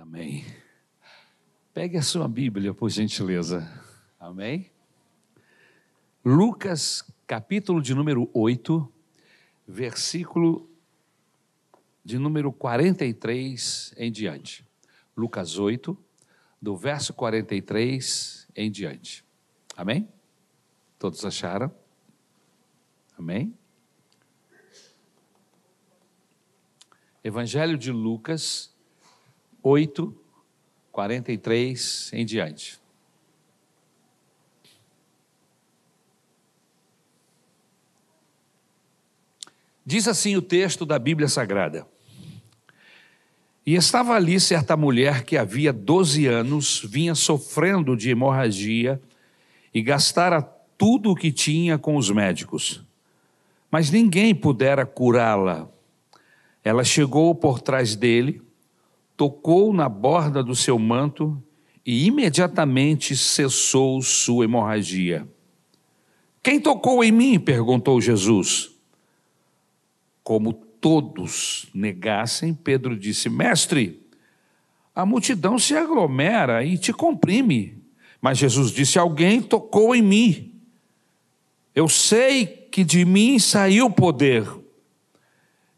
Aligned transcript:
Amém. 0.00 0.44
Pegue 1.72 1.96
a 1.96 2.02
sua 2.02 2.28
Bíblia, 2.28 2.74
por 2.74 2.90
gentileza. 2.90 3.66
Amém. 4.20 4.70
Lucas, 6.22 7.02
capítulo 7.26 7.80
de 7.80 7.94
número 7.94 8.30
8, 8.34 8.92
versículo 9.66 10.68
de 12.04 12.18
número 12.18 12.52
43 12.52 13.94
em 13.96 14.12
diante. 14.12 14.68
Lucas 15.16 15.58
8, 15.58 15.96
do 16.60 16.76
verso 16.76 17.14
43 17.14 18.48
em 18.54 18.70
diante. 18.70 19.24
Amém? 19.74 20.06
Todos 20.98 21.24
acharam? 21.24 21.74
Amém? 23.18 23.56
Evangelho 27.24 27.78
de 27.78 27.90
Lucas 27.90 28.75
8, 29.68 30.14
43 30.92 32.10
em 32.12 32.24
diante. 32.24 32.78
Diz 39.84 40.06
assim 40.06 40.36
o 40.36 40.42
texto 40.42 40.86
da 40.86 41.00
Bíblia 41.00 41.26
Sagrada. 41.26 41.84
E 43.66 43.74
estava 43.74 44.14
ali 44.14 44.38
certa 44.38 44.76
mulher 44.76 45.24
que 45.24 45.36
havia 45.36 45.72
12 45.72 46.28
anos 46.28 46.86
vinha 46.88 47.16
sofrendo 47.16 47.96
de 47.96 48.10
hemorragia 48.10 49.02
e 49.74 49.82
gastara 49.82 50.42
tudo 50.78 51.10
o 51.10 51.16
que 51.16 51.32
tinha 51.32 51.76
com 51.76 51.96
os 51.96 52.08
médicos, 52.08 52.84
mas 53.68 53.90
ninguém 53.90 54.32
pudera 54.32 54.86
curá-la. 54.86 55.68
Ela 56.62 56.84
chegou 56.84 57.34
por 57.34 57.60
trás 57.60 57.96
dele 57.96 58.45
tocou 59.16 59.72
na 59.72 59.88
borda 59.88 60.42
do 60.42 60.54
seu 60.54 60.78
manto 60.78 61.42
e 61.84 62.06
imediatamente 62.06 63.16
cessou 63.16 64.02
sua 64.02 64.44
hemorragia. 64.44 65.26
Quem 66.42 66.60
tocou 66.60 67.02
em 67.02 67.10
mim? 67.10 67.38
perguntou 67.38 68.00
Jesus. 68.00 68.70
Como 70.22 70.52
todos 70.52 71.66
negassem, 71.72 72.52
Pedro 72.52 72.96
disse: 72.96 73.28
Mestre, 73.28 74.06
a 74.94 75.06
multidão 75.06 75.58
se 75.58 75.74
aglomera 75.74 76.64
e 76.64 76.76
te 76.76 76.92
comprime. 76.92 77.82
Mas 78.20 78.38
Jesus 78.38 78.70
disse: 78.70 78.98
Alguém 78.98 79.40
tocou 79.40 79.94
em 79.94 80.02
mim. 80.02 80.60
Eu 81.74 81.88
sei 81.88 82.46
que 82.46 82.82
de 82.82 83.04
mim 83.04 83.38
saiu 83.38 83.90
poder. 83.90 84.48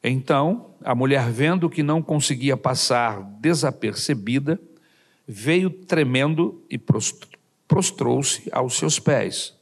Então 0.03 0.68
a 0.83 0.95
mulher, 0.95 1.31
vendo 1.31 1.69
que 1.69 1.83
não 1.83 2.03
conseguia 2.03 2.57
passar 2.57 3.23
desapercebida, 3.41 4.61
veio 5.27 5.71
tremendo 5.71 6.63
e 6.71 6.79
prostrou-se 7.67 8.49
aos 8.53 8.77
seus 8.77 8.99
pés. 8.99 9.55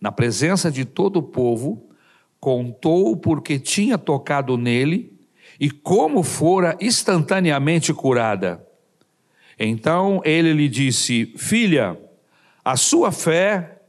Na 0.00 0.10
presença 0.10 0.70
de 0.70 0.84
todo 0.84 1.18
o 1.18 1.22
povo, 1.22 1.90
contou 2.40 3.16
porque 3.16 3.58
tinha 3.58 3.98
tocado 3.98 4.56
nele 4.56 5.12
e 5.60 5.70
como 5.70 6.22
fora 6.22 6.76
instantaneamente 6.80 7.92
curada. 7.92 8.66
Então 9.58 10.22
ele 10.24 10.54
lhe 10.54 10.68
disse: 10.68 11.34
Filha, 11.36 12.00
a 12.64 12.76
sua 12.76 13.12
fé 13.12 13.82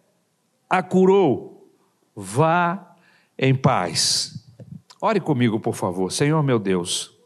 a 0.70 0.84
curou, 0.84 1.70
vá 2.14 2.96
em 3.38 3.56
paz. 3.56 4.31
Ore 5.04 5.20
comigo, 5.20 5.60
por 5.60 5.74
favor. 5.74 6.12
Senhor 6.12 6.44
meu 6.44 6.60
Deus, 6.60 7.18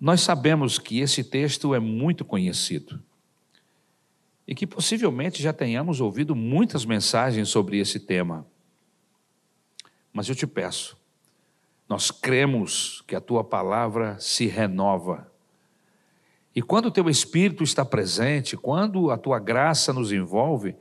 nós 0.00 0.22
sabemos 0.22 0.78
que 0.78 1.00
esse 1.00 1.22
texto 1.22 1.74
é 1.74 1.78
muito 1.78 2.24
conhecido 2.24 2.98
e 4.48 4.54
que 4.54 4.66
possivelmente 4.66 5.42
já 5.42 5.52
tenhamos 5.52 6.00
ouvido 6.00 6.34
muitas 6.34 6.86
mensagens 6.86 7.50
sobre 7.50 7.78
esse 7.78 8.00
tema. 8.00 8.46
Mas 10.10 10.30
eu 10.30 10.34
te 10.34 10.46
peço, 10.46 10.96
nós 11.86 12.10
cremos 12.10 13.04
que 13.06 13.14
a 13.14 13.20
tua 13.20 13.44
palavra 13.44 14.18
se 14.18 14.46
renova. 14.46 15.30
E 16.54 16.62
quando 16.62 16.86
o 16.86 16.90
teu 16.90 17.10
Espírito 17.10 17.62
está 17.62 17.84
presente, 17.84 18.56
quando 18.56 19.10
a 19.10 19.18
tua 19.18 19.38
graça 19.38 19.92
nos 19.92 20.10
envolve, 20.10 20.74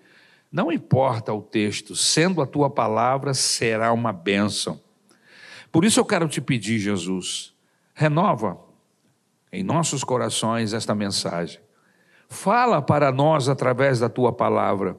não 0.49 0.72
importa 0.72 1.33
o 1.33 1.41
texto, 1.41 1.97
sendo 1.97 2.41
a 2.41 2.47
tua 2.47 2.69
palavra, 2.69 3.33
será 3.33 3.91
uma 3.91 4.13
bênção. 4.13 4.84
Por 5.75 5.83
isso 5.83 5.99
eu 5.99 6.05
quero 6.05 6.25
te 6.29 6.39
pedir, 6.39 6.79
Jesus, 6.79 7.53
renova 7.93 8.57
em 9.51 9.61
nossos 9.61 10.05
corações 10.05 10.71
esta 10.71 10.95
mensagem. 10.95 11.59
Fala 12.29 12.81
para 12.81 13.11
nós 13.11 13.49
através 13.49 13.99
da 13.99 14.07
tua 14.07 14.31
palavra. 14.31 14.97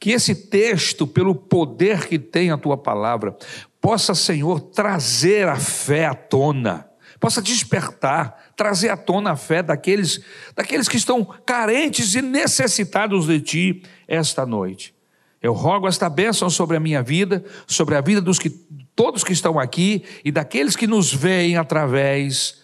Que 0.00 0.12
esse 0.12 0.34
texto, 0.34 1.06
pelo 1.06 1.34
poder 1.34 2.06
que 2.08 2.18
tem 2.18 2.50
a 2.50 2.56
tua 2.56 2.78
palavra, 2.78 3.36
possa, 3.82 4.14
Senhor, 4.14 4.62
trazer 4.62 5.46
a 5.46 5.56
fé 5.56 6.06
à 6.06 6.14
tona, 6.14 6.88
possa 7.20 7.42
despertar, 7.42 8.52
trazer 8.56 8.88
à 8.88 8.96
tona 8.96 9.32
a 9.32 9.36
fé 9.36 9.62
daqueles, 9.62 10.24
daqueles 10.56 10.88
que 10.88 10.96
estão 10.96 11.22
carentes 11.44 12.14
e 12.14 12.22
necessitados 12.22 13.26
de 13.26 13.40
ti 13.40 13.82
esta 14.08 14.46
noite. 14.46 14.94
Eu 15.42 15.52
rogo 15.52 15.86
esta 15.86 16.08
bênção 16.08 16.48
sobre 16.48 16.78
a 16.78 16.80
minha 16.80 17.02
vida, 17.02 17.44
sobre 17.66 17.94
a 17.94 18.00
vida 18.00 18.22
dos 18.22 18.38
que 18.38 18.48
todos 18.94 19.24
que 19.24 19.32
estão 19.32 19.58
aqui 19.58 20.04
e 20.24 20.30
daqueles 20.30 20.76
que 20.76 20.86
nos 20.86 21.12
veem 21.12 21.56
através 21.56 22.62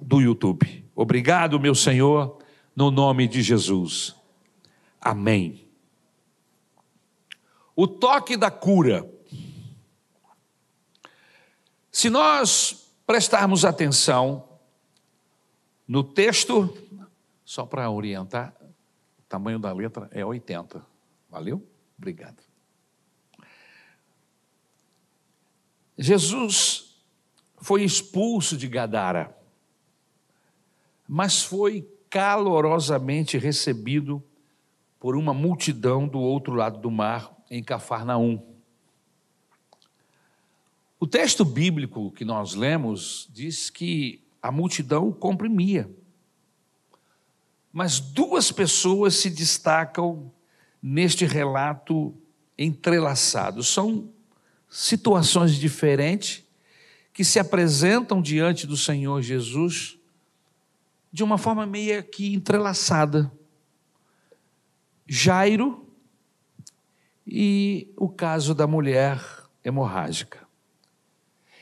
do 0.00 0.20
YouTube. 0.20 0.84
Obrigado, 0.94 1.58
meu 1.58 1.74
Senhor, 1.74 2.38
no 2.74 2.90
nome 2.90 3.26
de 3.26 3.42
Jesus. 3.42 4.14
Amém. 5.00 5.66
O 7.74 7.86
toque 7.86 8.36
da 8.36 8.50
cura. 8.50 9.08
Se 11.90 12.10
nós 12.10 12.92
prestarmos 13.06 13.64
atenção 13.64 14.48
no 15.88 16.04
texto, 16.04 16.76
só 17.44 17.64
para 17.64 17.90
orientar, 17.90 18.54
o 19.18 19.22
tamanho 19.28 19.58
da 19.58 19.72
letra 19.72 20.08
é 20.12 20.24
80. 20.24 20.84
Valeu? 21.30 21.66
Obrigado. 21.98 22.49
Jesus 26.02 26.96
foi 27.58 27.84
expulso 27.84 28.56
de 28.56 28.66
Gadara, 28.66 29.36
mas 31.06 31.42
foi 31.42 31.86
calorosamente 32.08 33.36
recebido 33.36 34.24
por 34.98 35.14
uma 35.14 35.34
multidão 35.34 36.08
do 36.08 36.18
outro 36.18 36.54
lado 36.54 36.78
do 36.78 36.90
mar, 36.90 37.30
em 37.50 37.62
Cafarnaum. 37.62 38.42
O 40.98 41.06
texto 41.06 41.44
bíblico 41.44 42.10
que 42.12 42.24
nós 42.24 42.54
lemos 42.54 43.28
diz 43.30 43.68
que 43.68 44.22
a 44.40 44.50
multidão 44.50 45.08
o 45.08 45.14
comprimia. 45.14 45.90
Mas 47.70 48.00
duas 48.00 48.50
pessoas 48.50 49.16
se 49.16 49.28
destacam 49.28 50.32
neste 50.82 51.26
relato 51.26 52.14
entrelaçado. 52.56 53.62
São 53.62 54.08
situações 54.70 55.56
diferentes 55.56 56.44
que 57.12 57.24
se 57.24 57.40
apresentam 57.40 58.22
diante 58.22 58.66
do 58.66 58.76
Senhor 58.76 59.20
Jesus 59.20 59.98
de 61.12 61.24
uma 61.24 61.36
forma 61.36 61.66
meio 61.66 62.02
que 62.04 62.32
entrelaçada. 62.32 63.30
Jairo 65.06 65.84
e 67.26 67.92
o 67.96 68.08
caso 68.08 68.54
da 68.54 68.66
mulher 68.66 69.20
hemorrágica. 69.64 70.46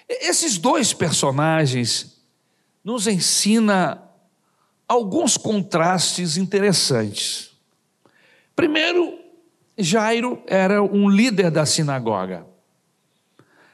Esses 0.06 0.58
dois 0.58 0.92
personagens 0.92 2.22
nos 2.84 3.06
ensina 3.06 4.02
alguns 4.86 5.36
contrastes 5.36 6.36
interessantes. 6.36 7.52
Primeiro, 8.54 9.18
Jairo 9.76 10.42
era 10.46 10.82
um 10.82 11.08
líder 11.08 11.50
da 11.50 11.64
sinagoga. 11.64 12.46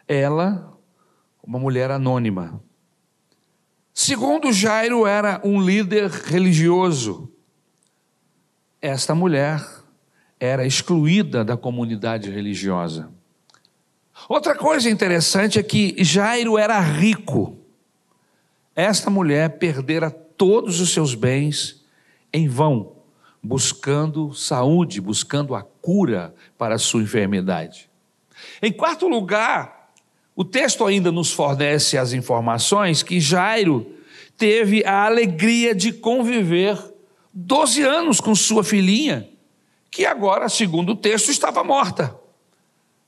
Ela, 0.07 0.77
uma 1.43 1.59
mulher 1.59 1.91
anônima. 1.91 2.63
Segundo 3.93 4.53
Jairo, 4.53 5.07
era 5.07 5.41
um 5.45 5.61
líder 5.61 6.11
religioso. 6.11 7.31
Esta 8.83 9.15
mulher 9.15 9.65
era 10.39 10.67
excluída 10.67 11.45
da 11.45 11.57
comunidade 11.57 12.31
religiosa. 12.31 13.11
Outra 14.29 14.55
coisa 14.55 14.91
interessante 14.91 15.59
é 15.59 15.63
que 15.63 15.95
Jairo 16.03 16.59
era 16.59 16.79
rico. 16.81 17.59
Esta 18.75 19.11
mulher 19.11 19.59
perdera 19.59 20.11
todos 20.11 20.81
os 20.81 20.93
seus 20.93 21.15
bens 21.15 21.85
em 22.33 22.49
vão, 22.49 22.97
buscando 23.43 24.35
saúde, 24.35 25.01
buscando 25.01 25.55
a 25.55 25.63
cura 25.63 26.35
para 26.59 26.75
a 26.75 26.79
sua 26.79 27.03
enfermidade. 27.03 27.89
Em 28.61 28.73
quarto 28.73 29.07
lugar, 29.07 29.84
o 30.37 30.45
texto 30.45 30.85
ainda 30.85 31.13
nos 31.13 31.33
fornece 31.33 31.97
as 31.97 32.13
informações 32.13 33.03
que 33.03 33.21
Jairo 33.21 33.87
teve 34.37 34.85
a 34.85 35.05
alegria 35.05 35.75
de 35.75 35.93
conviver 35.93 36.77
12 37.33 37.83
anos 37.83 38.21
com 38.21 38.35
sua 38.35 38.65
filhinha, 38.65 39.29
que 39.91 40.05
agora, 40.05 40.49
segundo 40.49 40.93
o 40.93 40.97
texto, 40.97 41.31
estava 41.31 41.63
morta. 41.63 42.19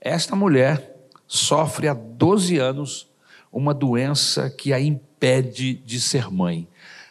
Esta 0.01 0.37
mulher 0.37 0.97
sofre 1.27 1.89
há 1.89 1.95
12 1.95 2.59
anos 2.59 3.09
uma 3.53 3.75
doença 3.75 4.49
que 4.49 4.73
a 4.73 4.81
impede 4.81 5.75
de 5.75 6.01
ser 6.01 6.31
mãe. 6.31 6.69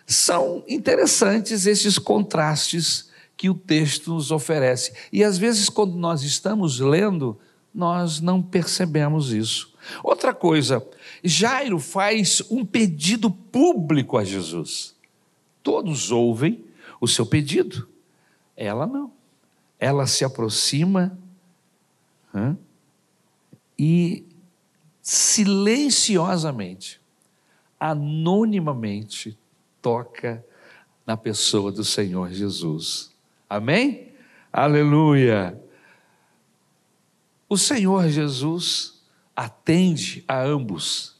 São 0.07 0.63
interessantes 0.67 1.65
esses 1.65 1.97
contrastes 1.97 3.09
que 3.35 3.49
o 3.49 3.53
texto 3.53 4.13
nos 4.13 4.31
oferece. 4.31 4.93
E 5.11 5.23
às 5.23 5.37
vezes, 5.37 5.67
quando 5.67 5.95
nós 5.95 6.23
estamos 6.23 6.79
lendo, 6.79 7.37
nós 7.73 8.21
não 8.21 8.41
percebemos 8.41 9.33
isso. 9.33 9.74
Outra 10.03 10.33
coisa, 10.33 10.85
Jairo 11.23 11.79
faz 11.79 12.41
um 12.49 12.65
pedido 12.65 13.29
público 13.29 14.17
a 14.17 14.23
Jesus. 14.23 14.95
Todos 15.61 16.11
ouvem 16.11 16.65
o 16.99 17.07
seu 17.07 17.25
pedido, 17.25 17.87
ela 18.55 18.85
não. 18.85 19.11
Ela 19.79 20.07
se 20.07 20.23
aproxima 20.23 21.17
hein, 22.33 22.57
e 23.77 24.25
silenciosamente, 25.01 27.01
anonimamente, 27.79 29.37
toca 29.81 30.43
na 31.05 31.15
pessoa 31.15 31.71
do 31.71 31.83
Senhor 31.83 32.31
Jesus. 32.31 33.13
Amém? 33.49 34.13
Aleluia! 34.51 35.61
O 37.47 37.57
Senhor 37.57 38.09
Jesus 38.09 38.94
atende 39.35 40.23
a 40.27 40.41
ambos, 40.41 41.15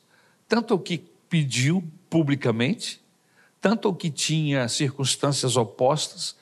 tanto 0.47 0.75
o 0.75 0.79
que 0.79 0.99
pediu 1.29 1.83
publicamente, 2.09 3.01
tanto 3.59 3.89
o 3.89 3.95
que 3.95 4.09
tinha 4.09 4.67
circunstâncias 4.69 5.57
opostas, 5.57 6.35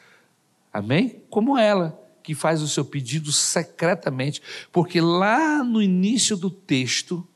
amém? 0.72 1.24
Como 1.30 1.58
ela, 1.58 2.00
que 2.22 2.36
faz 2.36 2.62
o 2.62 2.68
seu 2.68 2.86
pedido 2.86 3.31
secretamente, 3.31 4.42
porque 4.72 5.02
lá 5.02 5.64
no 5.64 5.81
início 5.81 6.38
do 6.38 6.50
texto, 6.50 7.28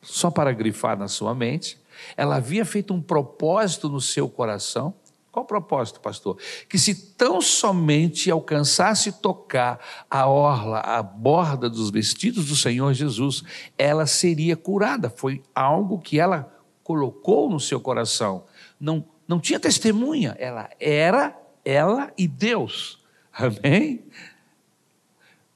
só 0.00 0.30
para 0.30 0.52
grifar 0.52 0.98
na 0.98 1.08
sua 1.08 1.34
mente, 1.34 1.78
ela 2.16 2.36
havia 2.36 2.64
feito 2.64 2.92
um 2.92 3.00
propósito 3.00 3.88
no 3.88 4.00
seu 4.00 4.28
coração 4.28 4.94
qual 5.32 5.44
o 5.44 5.48
propósito, 5.48 5.98
pastor? 5.98 6.36
Que 6.68 6.78
se 6.78 6.94
tão 6.94 7.40
somente 7.40 8.30
alcançasse 8.30 9.10
tocar 9.12 9.80
a 10.10 10.26
orla, 10.28 10.80
a 10.80 11.02
borda 11.02 11.70
dos 11.70 11.88
vestidos 11.88 12.48
do 12.48 12.54
Senhor 12.54 12.92
Jesus, 12.92 13.42
ela 13.78 14.06
seria 14.06 14.54
curada. 14.54 15.08
Foi 15.08 15.42
algo 15.54 15.98
que 15.98 16.20
ela 16.20 16.54
colocou 16.84 17.48
no 17.48 17.58
seu 17.58 17.80
coração. 17.80 18.44
Não, 18.78 19.02
não 19.26 19.40
tinha 19.40 19.58
testemunha, 19.58 20.36
ela 20.38 20.68
era 20.78 21.34
ela 21.64 22.12
e 22.18 22.28
Deus. 22.28 22.98
Amém? 23.32 24.04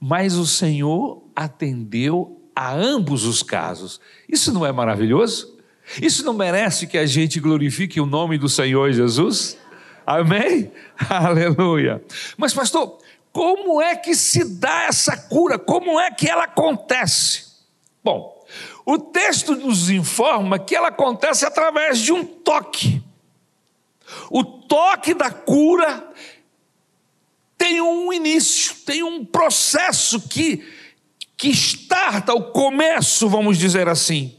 Mas 0.00 0.36
o 0.36 0.46
Senhor 0.46 1.22
atendeu 1.36 2.40
a 2.54 2.72
ambos 2.74 3.24
os 3.24 3.42
casos. 3.42 4.00
Isso 4.26 4.54
não 4.54 4.64
é 4.64 4.72
maravilhoso? 4.72 5.54
Isso 6.00 6.24
não 6.24 6.32
merece 6.32 6.86
que 6.86 6.96
a 6.96 7.04
gente 7.04 7.38
glorifique 7.38 8.00
o 8.00 8.06
nome 8.06 8.38
do 8.38 8.48
Senhor 8.48 8.90
Jesus? 8.92 9.58
Amém? 10.06 10.70
Aleluia. 11.10 12.02
Mas, 12.36 12.54
pastor, 12.54 12.98
como 13.32 13.82
é 13.82 13.96
que 13.96 14.14
se 14.14 14.44
dá 14.44 14.84
essa 14.84 15.16
cura? 15.16 15.58
Como 15.58 15.98
é 15.98 16.10
que 16.12 16.28
ela 16.28 16.44
acontece? 16.44 17.46
Bom, 18.04 18.46
o 18.84 18.98
texto 18.98 19.56
nos 19.56 19.90
informa 19.90 20.60
que 20.60 20.76
ela 20.76 20.88
acontece 20.88 21.44
através 21.44 21.98
de 21.98 22.12
um 22.12 22.24
toque. 22.24 23.02
O 24.30 24.44
toque 24.44 25.12
da 25.12 25.30
cura 25.32 26.08
tem 27.58 27.80
um 27.80 28.12
início, 28.12 28.76
tem 28.86 29.02
um 29.02 29.24
processo 29.24 30.20
que, 30.28 30.64
que 31.36 31.48
starta 31.48 32.32
o 32.32 32.52
começo, 32.52 33.28
vamos 33.28 33.58
dizer 33.58 33.88
assim 33.88 34.36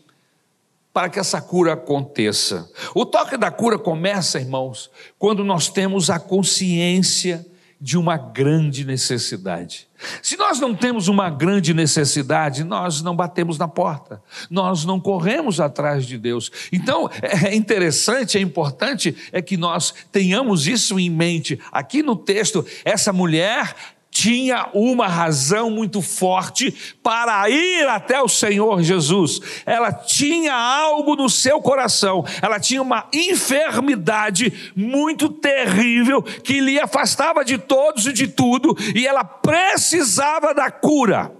para 0.97 1.09
que 1.09 1.19
essa 1.19 1.39
cura 1.39 1.73
aconteça. 1.73 2.67
O 2.95 3.05
toque 3.05 3.37
da 3.37 3.51
cura 3.51 3.77
começa, 3.77 4.39
irmãos, 4.39 4.89
quando 5.19 5.43
nós 5.43 5.69
temos 5.69 6.09
a 6.09 6.17
consciência 6.17 7.45
de 7.79 7.99
uma 7.99 8.17
grande 8.17 8.83
necessidade. 8.83 9.87
Se 10.23 10.35
nós 10.37 10.59
não 10.59 10.73
temos 10.73 11.07
uma 11.07 11.29
grande 11.29 11.71
necessidade, 11.71 12.63
nós 12.63 13.03
não 13.03 13.15
batemos 13.15 13.59
na 13.59 13.67
porta, 13.67 14.23
nós 14.49 14.85
não 14.85 14.99
corremos 14.99 15.59
atrás 15.59 16.03
de 16.03 16.17
Deus. 16.17 16.51
Então, 16.73 17.07
é 17.21 17.53
interessante, 17.53 18.35
é 18.35 18.41
importante 18.41 19.15
é 19.31 19.39
que 19.39 19.55
nós 19.55 19.93
tenhamos 20.11 20.65
isso 20.65 20.99
em 20.99 21.11
mente. 21.11 21.59
Aqui 21.71 22.01
no 22.01 22.15
texto, 22.15 22.65
essa 22.83 23.13
mulher 23.13 23.75
tinha 24.17 24.67
uma 24.73 25.07
razão 25.07 25.69
muito 25.69 26.01
forte 26.01 26.95
para 27.03 27.47
ir 27.51 27.87
até 27.87 28.19
o 28.19 28.27
Senhor 28.27 28.81
Jesus. 28.81 29.39
Ela 29.63 29.93
tinha 29.93 30.55
algo 30.55 31.15
no 31.15 31.29
seu 31.29 31.61
coração, 31.61 32.25
ela 32.41 32.59
tinha 32.59 32.81
uma 32.81 33.07
enfermidade 33.13 34.71
muito 34.75 35.29
terrível 35.29 36.23
que 36.23 36.59
lhe 36.59 36.79
afastava 36.79 37.45
de 37.45 37.59
todos 37.59 38.07
e 38.07 38.13
de 38.13 38.27
tudo, 38.27 38.75
e 38.95 39.05
ela 39.05 39.23
precisava 39.23 40.51
da 40.51 40.71
cura. 40.71 41.31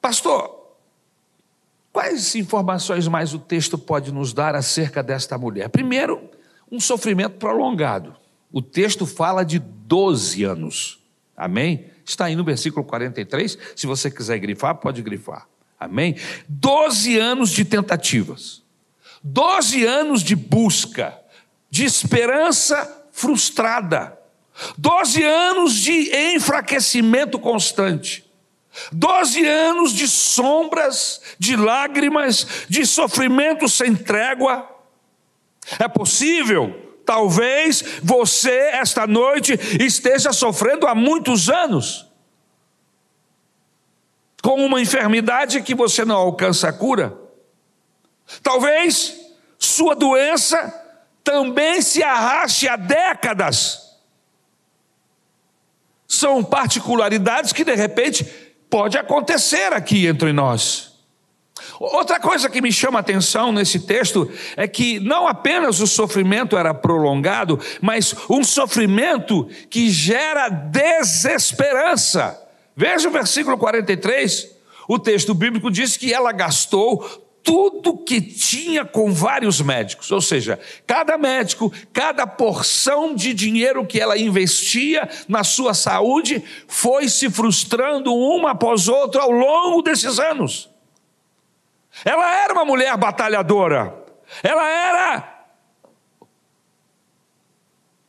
Pastor, 0.00 0.78
quais 1.92 2.34
informações 2.34 3.06
mais 3.06 3.34
o 3.34 3.38
texto 3.38 3.76
pode 3.76 4.10
nos 4.10 4.32
dar 4.32 4.54
acerca 4.54 5.02
desta 5.02 5.36
mulher? 5.36 5.68
Primeiro, 5.68 6.30
um 6.72 6.80
sofrimento 6.80 7.36
prolongado. 7.36 8.19
O 8.52 8.60
texto 8.60 9.06
fala 9.06 9.44
de 9.44 9.58
12 9.58 10.44
anos. 10.44 11.00
Amém? 11.36 11.86
Está 12.04 12.26
aí 12.26 12.36
no 12.36 12.44
versículo 12.44 12.84
43. 12.84 13.56
Se 13.76 13.86
você 13.86 14.10
quiser 14.10 14.38
grifar, 14.38 14.76
pode 14.76 15.02
grifar. 15.02 15.46
Amém? 15.78 16.16
12 16.48 17.18
anos 17.18 17.50
de 17.50 17.64
tentativas. 17.64 18.62
12 19.22 19.84
anos 19.84 20.22
de 20.22 20.34
busca, 20.34 21.18
de 21.70 21.84
esperança 21.84 23.06
frustrada. 23.12 24.18
12 24.76 25.22
anos 25.22 25.74
de 25.74 26.10
enfraquecimento 26.34 27.38
constante. 27.38 28.28
12 28.92 29.44
anos 29.46 29.92
de 29.92 30.06
sombras, 30.06 31.20
de 31.38 31.56
lágrimas, 31.56 32.46
de 32.68 32.86
sofrimento 32.86 33.68
sem 33.68 33.94
trégua. 33.94 34.68
É 35.78 35.88
possível 35.88 36.89
Talvez 37.10 37.82
você, 38.04 38.56
esta 38.72 39.04
noite, 39.04 39.58
esteja 39.84 40.32
sofrendo 40.32 40.86
há 40.86 40.94
muitos 40.94 41.50
anos 41.50 42.08
com 44.40 44.64
uma 44.64 44.80
enfermidade 44.80 45.60
que 45.60 45.74
você 45.74 46.04
não 46.04 46.14
alcança 46.14 46.68
a 46.68 46.72
cura. 46.72 47.18
Talvez 48.44 49.16
sua 49.58 49.96
doença 49.96 50.72
também 51.24 51.82
se 51.82 52.00
arraste 52.00 52.68
há 52.68 52.76
décadas. 52.76 53.98
São 56.06 56.44
particularidades 56.44 57.52
que 57.52 57.64
de 57.64 57.74
repente 57.74 58.22
pode 58.70 58.96
acontecer 58.96 59.72
aqui 59.72 60.06
entre 60.06 60.32
nós. 60.32 60.89
Outra 61.80 62.20
coisa 62.20 62.50
que 62.50 62.60
me 62.60 62.70
chama 62.70 62.98
a 62.98 63.00
atenção 63.00 63.50
nesse 63.50 63.80
texto 63.80 64.30
é 64.54 64.68
que 64.68 65.00
não 65.00 65.26
apenas 65.26 65.80
o 65.80 65.86
sofrimento 65.86 66.54
era 66.54 66.74
prolongado, 66.74 67.58
mas 67.80 68.14
um 68.28 68.44
sofrimento 68.44 69.48
que 69.70 69.88
gera 69.88 70.50
desesperança. 70.50 72.38
Veja 72.76 73.08
o 73.08 73.10
versículo 73.10 73.56
43. 73.56 74.50
O 74.86 74.98
texto 74.98 75.32
bíblico 75.32 75.70
diz 75.70 75.96
que 75.96 76.12
ela 76.12 76.32
gastou 76.32 77.02
tudo 77.42 77.96
que 77.96 78.20
tinha 78.20 78.84
com 78.84 79.10
vários 79.10 79.62
médicos, 79.62 80.10
ou 80.10 80.20
seja, 80.20 80.60
cada 80.86 81.16
médico, 81.16 81.72
cada 81.94 82.26
porção 82.26 83.14
de 83.14 83.32
dinheiro 83.32 83.86
que 83.86 83.98
ela 83.98 84.18
investia 84.18 85.08
na 85.26 85.42
sua 85.42 85.72
saúde 85.72 86.44
foi 86.68 87.08
se 87.08 87.30
frustrando 87.30 88.14
uma 88.14 88.50
após 88.50 88.86
outra 88.86 89.22
ao 89.22 89.30
longo 89.30 89.80
desses 89.80 90.18
anos. 90.18 90.69
Ela 92.04 92.42
era 92.42 92.52
uma 92.52 92.64
mulher 92.64 92.96
batalhadora. 92.96 93.94
Ela 94.42 94.68
era. 94.68 95.44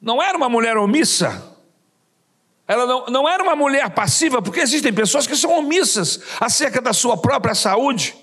Não 0.01 0.21
era 0.21 0.37
uma 0.37 0.49
mulher 0.49 0.77
omissa. 0.77 1.51
Ela 2.67 2.85
não, 2.85 3.05
não 3.07 3.29
era 3.29 3.43
uma 3.43 3.55
mulher 3.55 3.89
passiva, 3.89 4.41
porque 4.41 4.61
existem 4.61 4.93
pessoas 4.93 5.27
que 5.27 5.35
são 5.35 5.51
omissas 5.59 6.21
acerca 6.39 6.81
da 6.81 6.93
sua 6.93 7.17
própria 7.17 7.53
saúde. 7.53 8.15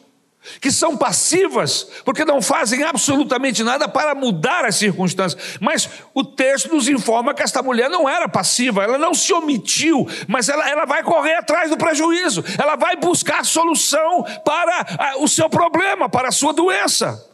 Que 0.60 0.70
são 0.70 0.96
passivas, 0.96 1.88
porque 2.04 2.24
não 2.24 2.40
fazem 2.40 2.82
absolutamente 2.82 3.62
nada 3.62 3.88
para 3.88 4.14
mudar 4.14 4.64
as 4.64 4.76
circunstâncias. 4.76 5.58
Mas 5.60 5.88
o 6.14 6.24
texto 6.24 6.74
nos 6.74 6.88
informa 6.88 7.34
que 7.34 7.42
esta 7.42 7.62
mulher 7.62 7.90
não 7.90 8.08
era 8.08 8.28
passiva, 8.28 8.82
ela 8.82 8.98
não 8.98 9.12
se 9.12 9.32
omitiu, 9.32 10.06
mas 10.26 10.48
ela, 10.48 10.68
ela 10.68 10.84
vai 10.84 11.02
correr 11.02 11.34
atrás 11.34 11.70
do 11.70 11.76
prejuízo, 11.76 12.44
ela 12.58 12.76
vai 12.76 12.96
buscar 12.96 13.44
solução 13.44 14.24
para 14.44 14.86
a, 14.98 15.18
o 15.18 15.28
seu 15.28 15.48
problema, 15.48 16.08
para 16.08 16.28
a 16.28 16.32
sua 16.32 16.52
doença. 16.52 17.24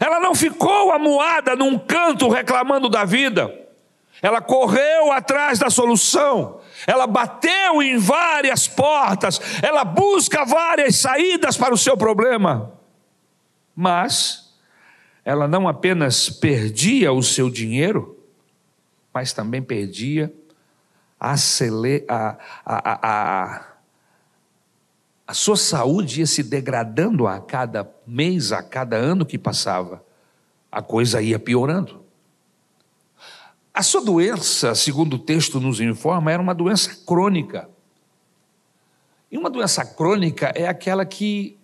Ela 0.00 0.20
não 0.20 0.34
ficou 0.34 0.92
amuada 0.92 1.56
num 1.56 1.78
canto 1.78 2.28
reclamando 2.28 2.88
da 2.88 3.04
vida, 3.04 3.52
ela 4.20 4.40
correu 4.40 5.10
atrás 5.12 5.58
da 5.58 5.70
solução 5.70 6.61
ela 6.86 7.06
bateu 7.06 7.82
em 7.82 7.98
várias 7.98 8.66
portas, 8.68 9.40
ela 9.62 9.84
busca 9.84 10.44
várias 10.44 10.96
saídas 10.96 11.56
para 11.56 11.74
o 11.74 11.78
seu 11.78 11.96
problema. 11.96 12.72
Mas 13.74 14.54
ela 15.24 15.46
não 15.46 15.68
apenas 15.68 16.28
perdia 16.28 17.12
o 17.12 17.22
seu 17.22 17.48
dinheiro, 17.48 18.18
mas 19.12 19.32
também 19.32 19.62
perdia 19.62 20.32
a, 21.22 21.34
a, 22.08 22.36
a, 22.66 23.64
a, 25.26 25.34
sua 25.34 25.56
saúde 25.56 26.20
ia 26.20 26.26
se 26.26 26.42
degradando 26.42 27.28
a 27.28 27.40
cada 27.40 27.88
mês, 28.04 28.50
a 28.50 28.60
cada 28.60 28.96
ano 28.96 29.24
que 29.24 29.38
passava. 29.38 30.04
A 30.70 30.82
coisa 30.82 31.22
ia 31.22 31.38
piorando. 31.38 32.01
A 33.74 33.82
sua 33.82 34.04
doença, 34.04 34.74
segundo 34.74 35.14
o 35.14 35.18
texto 35.18 35.58
nos 35.58 35.80
informa, 35.80 36.30
era 36.30 36.42
uma 36.42 36.54
doença 36.54 36.94
crônica. 37.06 37.70
E 39.30 39.38
uma 39.38 39.48
doença 39.48 39.82
crônica 39.84 40.52
é 40.54 40.68
aquela 40.68 41.06
que 41.06 41.58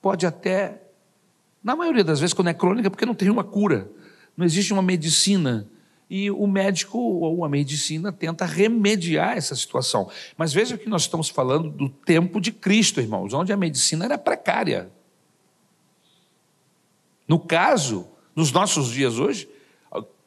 pode 0.00 0.24
até, 0.26 0.80
na 1.62 1.76
maioria 1.76 2.02
das 2.02 2.20
vezes, 2.20 2.32
quando 2.32 2.48
é 2.48 2.54
crônica, 2.54 2.90
porque 2.90 3.04
não 3.04 3.14
tem 3.14 3.28
uma 3.28 3.44
cura, 3.44 3.90
não 4.34 4.46
existe 4.46 4.72
uma 4.72 4.80
medicina. 4.80 5.68
E 6.08 6.30
o 6.30 6.46
médico 6.46 6.98
ou 6.98 7.44
a 7.44 7.50
medicina 7.50 8.10
tenta 8.10 8.46
remediar 8.46 9.36
essa 9.36 9.54
situação. 9.54 10.10
Mas 10.38 10.54
veja 10.54 10.78
que 10.78 10.88
nós 10.88 11.02
estamos 11.02 11.28
falando 11.28 11.68
do 11.68 11.90
tempo 11.90 12.40
de 12.40 12.50
Cristo, 12.50 12.98
irmãos, 12.98 13.34
onde 13.34 13.52
a 13.52 13.58
medicina 13.58 14.06
era 14.06 14.16
precária. 14.16 14.90
No 17.28 17.38
caso, 17.38 18.08
nos 18.38 18.52
nossos 18.52 18.92
dias 18.92 19.18
hoje, 19.18 19.48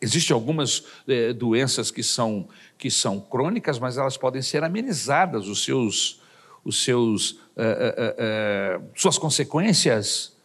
existem 0.01 0.34
algumas 0.34 0.84
é, 1.08 1.32
doenças 1.32 1.89
que 1.89 2.03
são, 2.03 2.50
que 2.77 2.91
são 2.91 3.22
crônicas, 3.22 3.80
mas 3.80 3.98
elas 3.98 4.18
podem 4.18 4.41
ser 4.41 4.65
amenizadas, 4.65 5.48
os 5.48 5.63
seus, 5.63 6.20
os 6.62 6.84
seus, 6.84 7.39
é, 7.56 8.18
é, 8.18 8.82
suas 8.94 9.18
consequências 9.18 10.36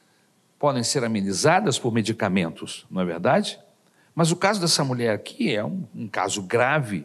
podem 0.60 0.84
ser 0.84 1.02
amenizadas 1.02 1.76
por 1.76 1.92
medicamentos, 1.92 2.86
não 2.88 3.02
é 3.02 3.04
verdade? 3.04 3.58
Mas 4.14 4.30
o 4.30 4.36
caso 4.36 4.60
dessa 4.60 4.84
mulher 4.84 5.12
aqui 5.12 5.52
é 5.52 5.64
um, 5.64 5.82
um 5.92 6.06
caso 6.06 6.42
grave. 6.42 7.04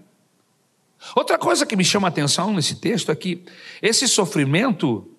Outra 1.15 1.39
coisa 1.39 1.65
que 1.65 1.75
me 1.75 1.83
chama 1.83 2.07
a 2.07 2.09
atenção 2.09 2.53
nesse 2.53 2.75
texto 2.75 3.11
é 3.11 3.15
que 3.15 3.43
esse 3.81 4.07
sofrimento 4.07 5.09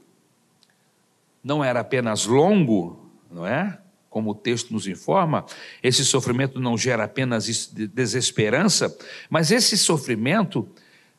não 1.42 1.64
era 1.64 1.80
apenas 1.80 2.26
longo, 2.26 3.10
não 3.28 3.44
é? 3.44 3.81
Como 4.12 4.30
o 4.30 4.34
texto 4.34 4.72
nos 4.72 4.86
informa, 4.86 5.46
esse 5.82 6.04
sofrimento 6.04 6.60
não 6.60 6.76
gera 6.76 7.04
apenas 7.04 7.46
desesperança, 7.72 8.94
mas 9.30 9.50
esse 9.50 9.76
sofrimento 9.78 10.68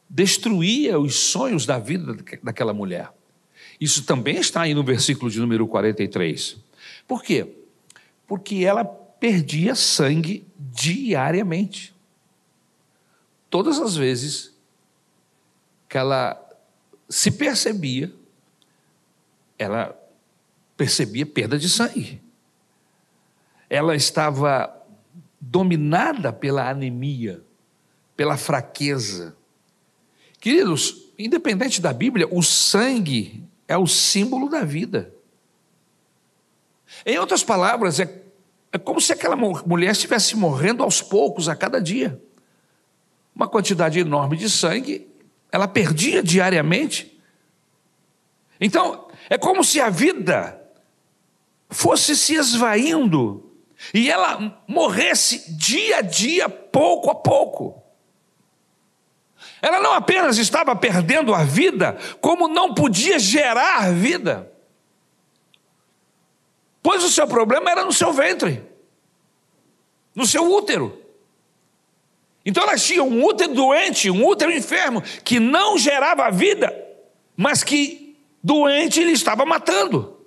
destruía 0.08 1.00
os 1.00 1.16
sonhos 1.16 1.66
da 1.66 1.80
vida 1.80 2.16
daquela 2.44 2.72
mulher. 2.72 3.10
Isso 3.82 4.06
também 4.06 4.38
está 4.38 4.62
aí 4.62 4.76
no 4.76 4.84
versículo 4.84 5.32
de 5.32 5.40
número 5.40 5.68
43. 5.68 6.58
Por 7.08 7.24
quê? 7.24 7.48
Porque 8.28 8.58
ela 8.58 8.86
perdia 8.86 9.74
sangue 9.74 10.46
diariamente. 10.56 11.96
Todas 13.50 13.80
as 13.80 13.96
vezes 13.96 14.56
que 15.90 15.98
ela 15.98 16.40
se 17.10 17.32
percebia, 17.32 18.14
ela 19.58 20.00
percebia 20.78 21.26
perda 21.26 21.58
de 21.58 21.68
sangue 21.68 22.22
ela 23.74 23.96
estava 23.96 24.72
dominada 25.42 26.32
pela 26.32 26.70
anemia, 26.70 27.44
pela 28.16 28.38
fraqueza. 28.38 29.36
Queridos, 30.40 31.12
independente 31.18 31.82
da 31.82 31.92
Bíblia, 31.92 32.28
o 32.30 32.44
sangue 32.44 33.44
é 33.68 33.76
o 33.76 33.88
símbolo 33.88 34.48
da 34.48 34.64
vida. 34.64 35.12
Em 37.04 37.18
outras 37.18 37.44
palavras, 37.44 38.00
é, 38.00 38.22
é 38.72 38.78
como 38.78 39.02
se 39.02 39.12
aquela 39.12 39.36
mulher 39.36 39.90
estivesse 39.90 40.38
morrendo 40.38 40.84
aos 40.84 41.02
poucos 41.02 41.50
a 41.50 41.56
cada 41.56 41.82
dia. 41.82 42.22
Uma 43.36 43.48
quantidade 43.48 43.98
enorme 43.98 44.38
de 44.38 44.52
sangue, 44.52 45.08
ela 45.52 45.68
perdia 45.68 46.22
diariamente. 46.22 47.20
Então, 48.62 49.08
é 49.32 49.36
como 49.36 49.64
se 49.64 49.82
a 49.82 49.90
vida 49.90 50.62
fosse 51.72 52.16
se 52.16 52.36
esvaindo 52.36 53.50
e 53.94 54.12
ela 54.12 54.62
morresse 54.68 55.52
dia 55.54 55.98
a 55.98 56.02
dia, 56.02 56.48
pouco 56.48 57.10
a 57.10 57.16
pouco. 57.16 57.82
Ela 59.62 59.80
não 59.80 59.94
apenas 59.94 60.38
estava 60.38 60.76
perdendo 60.76 61.34
a 61.34 61.44
vida, 61.44 61.98
como 62.22 62.48
não 62.48 62.74
podia 62.74 63.18
gerar 63.18 63.94
vida. 63.94 64.52
Pois 66.82 67.04
o 67.04 67.10
seu 67.10 67.26
problema 67.26 67.72
era 67.72 67.86
no 67.86 67.94
seu 67.94 68.12
ventre, 68.12 68.62
no 70.14 70.28
seu 70.28 70.52
útero. 70.52 71.02
Então 72.46 72.64
ela 72.64 72.76
tinha 72.76 73.02
um 73.04 73.24
útero 73.24 73.54
doente, 73.54 74.12
um 74.12 74.26
útero 74.28 74.52
enfermo, 74.52 75.02
que 75.24 75.40
não 75.40 75.78
gerava 75.78 76.30
vida, 76.30 76.76
mas 77.38 77.64
que 77.64 78.18
doente 78.44 79.00
ele 79.00 79.12
estava 79.12 79.46
matando. 79.46 80.23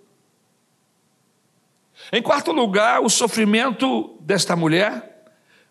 Em 2.13 2.23
quarto 2.23 2.53
lugar, 2.53 3.01
o 3.01 3.09
sofrimento 3.09 4.17
desta 4.21 4.55
mulher 4.55 5.25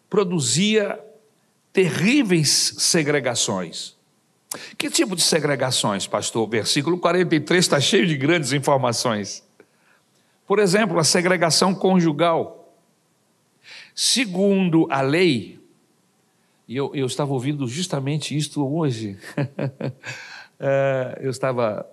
produzia 0.10 1.00
terríveis 1.72 2.76
segregações. 2.78 3.96
Que 4.78 4.90
tipo 4.90 5.16
de 5.16 5.22
segregações, 5.22 6.08
pastor? 6.08 6.48
O 6.48 6.50
versículo 6.50 6.98
43 6.98 7.64
está 7.64 7.80
cheio 7.80 8.08
de 8.08 8.16
grandes 8.16 8.54
informações. 8.54 9.44
Por 10.48 10.60
exemplo, 10.60 11.00
a 11.00 11.04
segregação 11.04 11.74
conjugal. 11.74 12.74
Segundo 13.94 14.88
a 14.90 15.02
lei, 15.02 15.60
e 16.68 16.76
eu, 16.76 16.92
eu 16.94 17.06
estava 17.06 17.34
ouvindo 17.34 17.68
justamente 17.68 18.36
isto 18.36 18.66
hoje, 18.66 19.18
é, 20.60 21.20
eu 21.24 21.30
estava 21.30 21.86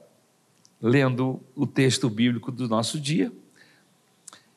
lendo 0.81 1.41
o 1.55 1.67
texto 1.67 2.11
bíblico 2.11 2.51
do 2.51 2.69
nosso 2.69 2.99
dia, 2.99 3.33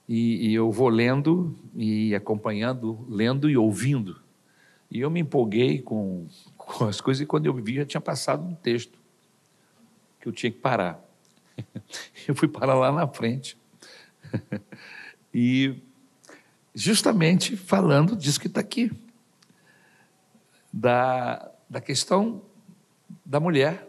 e, 0.07 0.49
e, 0.49 0.53
eu 0.53 0.71
vou 0.71 0.89
lendo 0.89 1.55
e 1.75 2.13
acompanhando, 2.13 3.05
lendo 3.09 3.49
e 3.49 3.57
ouvindo. 3.57 4.19
E 4.89 4.99
eu 4.99 5.09
me 5.09 5.19
empolguei 5.19 5.81
com, 5.81 6.27
com 6.55 6.85
as 6.85 7.01
coisas 7.01 7.21
e 7.21 7.25
quando 7.25 7.47
eu 7.47 7.53
vi 7.53 7.75
já 7.75 7.85
tinha 7.85 8.01
passado 8.01 8.45
um 8.45 8.55
texto 8.55 8.99
que 10.19 10.27
eu 10.27 10.31
tinha 10.31 10.51
que 10.51 10.59
parar. 10.59 11.03
Eu 12.27 12.35
fui 12.35 12.47
parar 12.47 12.73
lá 12.73 12.91
na 12.91 13.07
frente. 13.07 13.57
E 15.37 15.81
justamente 16.73 17.57
falando 17.57 18.15
disso 18.15 18.39
que 18.39 18.47
está 18.47 18.61
aqui, 18.61 18.89
da, 20.71 21.51
da 21.69 21.81
questão 21.81 22.41
da 23.25 23.37
mulher, 23.37 23.85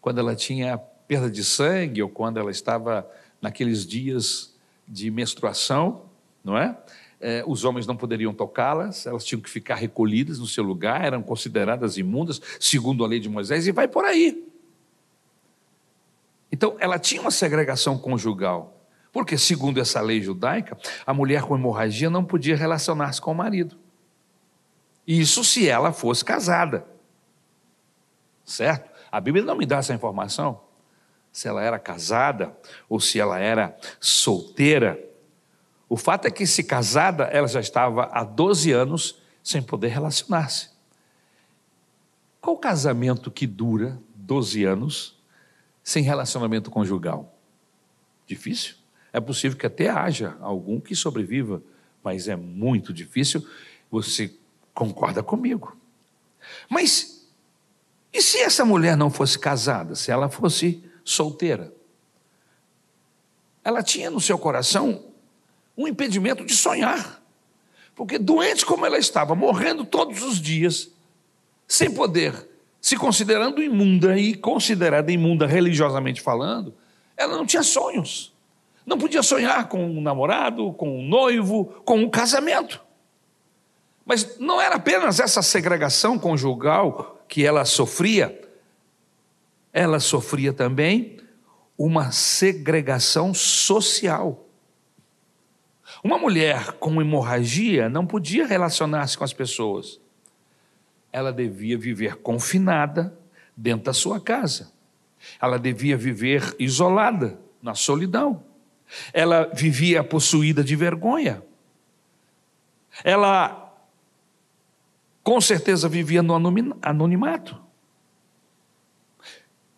quando 0.00 0.18
ela 0.18 0.36
tinha 0.36 0.78
perda 0.78 1.28
de 1.28 1.42
sangue 1.42 2.00
ou 2.00 2.08
quando 2.08 2.38
ela 2.38 2.52
estava 2.52 3.10
naqueles 3.40 3.84
dias 3.84 4.51
de 4.86 5.10
menstruação, 5.10 6.06
não 6.44 6.56
é? 6.56 6.76
é 7.20 7.44
os 7.46 7.64
homens 7.64 7.86
não 7.86 7.96
poderiam 7.96 8.32
tocá-las, 8.32 9.06
elas 9.06 9.24
tinham 9.24 9.40
que 9.40 9.48
ficar 9.48 9.76
recolhidas 9.76 10.38
no 10.38 10.46
seu 10.46 10.64
lugar, 10.64 11.04
eram 11.04 11.22
consideradas 11.22 11.96
imundas, 11.96 12.40
segundo 12.58 13.04
a 13.04 13.08
lei 13.08 13.20
de 13.20 13.28
Moisés, 13.28 13.66
e 13.66 13.72
vai 13.72 13.88
por 13.88 14.04
aí. 14.04 14.48
Então, 16.50 16.76
ela 16.78 16.98
tinha 16.98 17.20
uma 17.20 17.30
segregação 17.30 17.96
conjugal, 17.96 18.86
porque, 19.10 19.38
segundo 19.38 19.80
essa 19.80 20.00
lei 20.00 20.20
judaica, 20.20 20.76
a 21.06 21.14
mulher 21.14 21.42
com 21.42 21.56
hemorragia 21.56 22.10
não 22.10 22.24
podia 22.24 22.56
relacionar-se 22.56 23.20
com 23.20 23.32
o 23.32 23.34
marido. 23.34 23.78
Isso 25.06 25.42
se 25.44 25.68
ela 25.68 25.92
fosse 25.92 26.24
casada. 26.24 26.86
Certo? 28.44 28.90
A 29.10 29.20
Bíblia 29.20 29.44
não 29.44 29.56
me 29.56 29.66
dá 29.66 29.78
essa 29.78 29.94
informação 29.94 30.60
se 31.32 31.48
ela 31.48 31.62
era 31.62 31.78
casada 31.78 32.56
ou 32.88 33.00
se 33.00 33.18
ela 33.18 33.38
era 33.38 33.76
solteira. 33.98 35.02
O 35.88 35.96
fato 35.96 36.26
é 36.26 36.30
que, 36.30 36.46
se 36.46 36.62
casada, 36.62 37.24
ela 37.24 37.48
já 37.48 37.60
estava 37.60 38.04
há 38.12 38.22
12 38.22 38.70
anos 38.70 39.20
sem 39.42 39.62
poder 39.62 39.88
relacionar-se. 39.88 40.70
Qual 42.40 42.56
casamento 42.58 43.30
que 43.30 43.46
dura 43.46 43.98
12 44.14 44.64
anos 44.64 45.18
sem 45.82 46.02
relacionamento 46.02 46.70
conjugal? 46.70 47.34
Difícil? 48.26 48.76
É 49.12 49.20
possível 49.20 49.58
que 49.58 49.66
até 49.66 49.88
haja 49.88 50.36
algum 50.40 50.80
que 50.80 50.94
sobreviva, 50.94 51.62
mas 52.02 52.28
é 52.28 52.36
muito 52.36 52.92
difícil. 52.92 53.46
Você 53.90 54.34
concorda 54.74 55.22
comigo. 55.22 55.76
Mas 56.68 57.12
e 58.12 58.20
se 58.20 58.38
essa 58.38 58.64
mulher 58.64 58.96
não 58.96 59.10
fosse 59.10 59.38
casada, 59.38 59.94
se 59.94 60.10
ela 60.10 60.28
fosse 60.28 60.84
solteira? 61.04 61.72
Ela 63.64 63.82
tinha 63.82 64.10
no 64.10 64.20
seu 64.20 64.38
coração 64.38 65.04
um 65.76 65.86
impedimento 65.86 66.44
de 66.44 66.54
sonhar. 66.54 67.22
Porque 67.94 68.18
doente 68.18 68.64
como 68.64 68.86
ela 68.86 68.98
estava, 68.98 69.34
morrendo 69.34 69.84
todos 69.84 70.22
os 70.22 70.40
dias, 70.40 70.90
sem 71.68 71.90
poder, 71.90 72.48
se 72.80 72.96
considerando 72.96 73.62
imunda 73.62 74.18
e 74.18 74.34
considerada 74.34 75.12
imunda 75.12 75.46
religiosamente 75.46 76.20
falando, 76.20 76.74
ela 77.16 77.36
não 77.36 77.46
tinha 77.46 77.62
sonhos. 77.62 78.32
Não 78.84 78.98
podia 78.98 79.22
sonhar 79.22 79.68
com 79.68 79.84
um 79.84 80.00
namorado, 80.00 80.72
com 80.72 80.98
um 80.98 81.06
noivo, 81.06 81.66
com 81.84 81.98
um 81.98 82.10
casamento. 82.10 82.80
Mas 84.04 84.38
não 84.38 84.60
era 84.60 84.76
apenas 84.76 85.20
essa 85.20 85.40
segregação 85.42 86.18
conjugal 86.18 87.22
que 87.28 87.46
ela 87.46 87.64
sofria, 87.64 88.38
ela 89.72 89.98
sofria 90.00 90.52
também 90.52 91.18
uma 91.78 92.10
segregação 92.12 93.32
social. 93.32 94.46
Uma 96.04 96.18
mulher 96.18 96.72
com 96.72 97.00
hemorragia 97.00 97.88
não 97.88 98.06
podia 98.06 98.46
relacionar-se 98.46 99.16
com 99.16 99.24
as 99.24 99.32
pessoas. 99.32 100.00
Ela 101.12 101.32
devia 101.32 101.78
viver 101.78 102.16
confinada 102.16 103.16
dentro 103.56 103.84
da 103.84 103.92
sua 103.92 104.20
casa. 104.20 104.72
Ela 105.40 105.58
devia 105.58 105.96
viver 105.96 106.54
isolada, 106.58 107.38
na 107.62 107.74
solidão. 107.74 108.42
Ela 109.12 109.44
vivia 109.54 110.02
possuída 110.02 110.64
de 110.64 110.74
vergonha. 110.74 111.42
Ela, 113.04 113.72
com 115.22 115.40
certeza, 115.40 115.88
vivia 115.88 116.22
no 116.22 116.34
anonimato. 116.82 117.61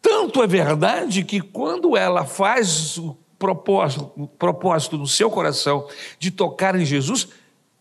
Tanto 0.04 0.42
é 0.42 0.46
verdade 0.46 1.24
que 1.24 1.40
quando 1.40 1.96
ela 1.96 2.26
faz 2.26 2.98
o 2.98 3.16
propósito, 3.38 4.28
propósito 4.38 4.98
no 4.98 5.06
seu 5.06 5.30
coração 5.30 5.88
de 6.18 6.30
tocar 6.30 6.78
em 6.78 6.84
Jesus, 6.84 7.28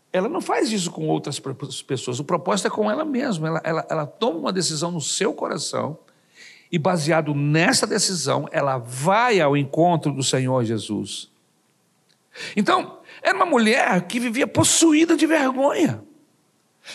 ela 0.09 0.29
não 0.29 0.39
faz 0.39 0.71
isso 0.71 0.89
com 0.89 1.05
outras 1.09 1.37
pessoas, 1.85 2.21
o 2.21 2.23
propósito 2.23 2.67
é 2.67 2.69
com 2.69 2.89
ela 2.89 3.03
mesma. 3.03 3.49
Ela, 3.49 3.61
ela, 3.61 3.87
ela 3.89 4.05
toma 4.05 4.39
uma 4.39 4.53
decisão 4.53 4.89
no 4.89 5.01
seu 5.01 5.33
coração 5.33 5.99
e, 6.71 6.79
baseado 6.79 7.35
nessa 7.35 7.85
decisão, 7.85 8.47
ela 8.53 8.77
vai 8.77 9.41
ao 9.41 9.57
encontro 9.57 10.13
do 10.13 10.23
Senhor 10.23 10.63
Jesus. 10.63 11.29
Então, 12.55 12.99
era 13.21 13.35
uma 13.35 13.45
mulher 13.45 14.01
que 14.07 14.17
vivia 14.17 14.47
possuída 14.47 15.17
de 15.17 15.27
vergonha. 15.27 16.01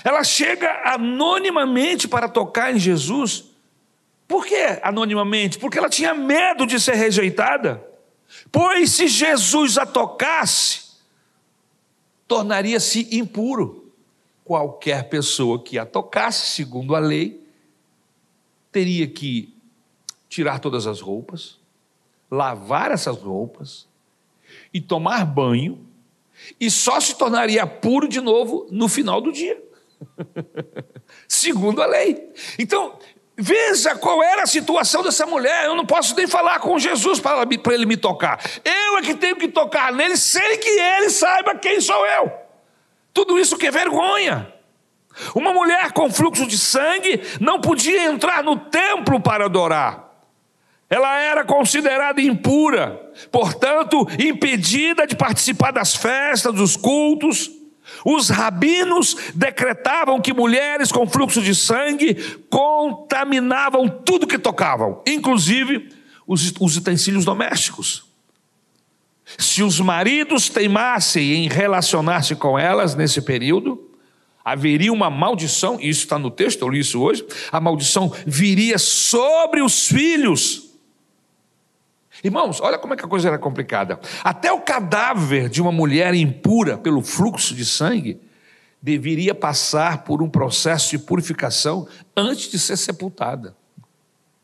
Ela 0.02 0.24
chega 0.24 0.70
anonimamente 0.86 2.08
para 2.08 2.30
tocar 2.30 2.74
em 2.74 2.78
Jesus. 2.78 3.47
Por 4.28 4.46
que 4.46 4.78
anonimamente? 4.82 5.58
Porque 5.58 5.78
ela 5.78 5.88
tinha 5.88 6.12
medo 6.14 6.66
de 6.66 6.78
ser 6.78 6.94
rejeitada. 6.94 7.82
Pois 8.52 8.90
se 8.90 9.08
Jesus 9.08 9.78
a 9.78 9.86
tocasse, 9.86 10.98
tornaria-se 12.28 13.08
impuro. 13.16 13.90
Qualquer 14.44 15.08
pessoa 15.08 15.62
que 15.62 15.78
a 15.78 15.86
tocasse, 15.86 16.54
segundo 16.54 16.94
a 16.94 16.98
lei, 16.98 17.42
teria 18.70 19.06
que 19.06 19.54
tirar 20.28 20.58
todas 20.58 20.86
as 20.86 21.00
roupas, 21.00 21.58
lavar 22.30 22.90
essas 22.90 23.16
roupas 23.16 23.88
e 24.72 24.80
tomar 24.80 25.24
banho, 25.24 25.86
e 26.60 26.70
só 26.70 27.00
se 27.00 27.16
tornaria 27.16 27.66
puro 27.66 28.06
de 28.06 28.20
novo 28.20 28.66
no 28.70 28.88
final 28.88 29.20
do 29.20 29.32
dia. 29.32 29.62
segundo 31.26 31.82
a 31.82 31.86
lei. 31.86 32.30
Então, 32.58 32.98
Veja 33.40 33.94
qual 33.94 34.20
era 34.20 34.42
a 34.42 34.46
situação 34.46 35.00
dessa 35.00 35.24
mulher. 35.24 35.66
Eu 35.66 35.76
não 35.76 35.86
posso 35.86 36.16
nem 36.16 36.26
falar 36.26 36.58
com 36.58 36.76
Jesus 36.76 37.20
para 37.20 37.46
ele 37.72 37.86
me 37.86 37.96
tocar. 37.96 38.40
Eu 38.64 38.98
é 38.98 39.02
que 39.02 39.14
tenho 39.14 39.36
que 39.36 39.46
tocar 39.46 39.92
nele 39.92 40.16
sem 40.16 40.58
que 40.58 40.68
ele 40.68 41.08
saiba 41.08 41.54
quem 41.54 41.80
sou 41.80 42.04
eu. 42.04 42.32
Tudo 43.14 43.38
isso 43.38 43.56
que 43.56 43.68
é 43.68 43.70
vergonha. 43.70 44.52
Uma 45.36 45.52
mulher 45.52 45.92
com 45.92 46.10
fluxo 46.10 46.46
de 46.46 46.58
sangue 46.58 47.22
não 47.40 47.60
podia 47.60 48.06
entrar 48.06 48.42
no 48.42 48.56
templo 48.56 49.20
para 49.20 49.44
adorar. 49.44 50.08
Ela 50.90 51.20
era 51.20 51.44
considerada 51.44 52.20
impura, 52.20 53.12
portanto, 53.30 54.04
impedida 54.18 55.06
de 55.06 55.14
participar 55.14 55.70
das 55.70 55.94
festas, 55.94 56.52
dos 56.52 56.76
cultos. 56.76 57.50
Os 58.04 58.28
rabinos 58.28 59.16
decretavam 59.34 60.20
que 60.20 60.32
mulheres 60.32 60.92
com 60.92 61.06
fluxo 61.06 61.42
de 61.42 61.54
sangue 61.54 62.14
contaminavam 62.48 63.88
tudo 63.88 64.26
que 64.26 64.38
tocavam, 64.38 65.02
inclusive 65.06 65.90
os, 66.26 66.52
os 66.60 66.76
utensílios 66.76 67.24
domésticos. 67.24 68.04
Se 69.36 69.62
os 69.62 69.78
maridos 69.80 70.48
teimassem 70.48 71.34
em 71.34 71.48
relacionar-se 71.48 72.34
com 72.34 72.58
elas 72.58 72.94
nesse 72.94 73.20
período, 73.20 73.90
haveria 74.44 74.92
uma 74.92 75.10
maldição, 75.10 75.78
isso 75.80 76.04
está 76.04 76.18
no 76.18 76.30
texto, 76.30 76.62
eu 76.62 76.68
li 76.70 76.80
isso 76.80 77.00
hoje, 77.00 77.26
a 77.52 77.60
maldição 77.60 78.10
viria 78.26 78.78
sobre 78.78 79.60
os 79.60 79.88
filhos 79.88 80.67
Irmãos, 82.22 82.60
olha 82.60 82.78
como 82.78 82.94
é 82.94 82.96
que 82.96 83.04
a 83.04 83.08
coisa 83.08 83.28
era 83.28 83.38
complicada. 83.38 84.00
Até 84.24 84.52
o 84.52 84.60
cadáver 84.60 85.48
de 85.48 85.62
uma 85.62 85.70
mulher 85.70 86.14
impura 86.14 86.76
pelo 86.76 87.02
fluxo 87.02 87.54
de 87.54 87.64
sangue 87.64 88.20
deveria 88.80 89.34
passar 89.34 90.04
por 90.04 90.22
um 90.22 90.28
processo 90.28 90.90
de 90.90 90.98
purificação 90.98 91.86
antes 92.16 92.50
de 92.50 92.58
ser 92.58 92.76
sepultada. 92.76 93.56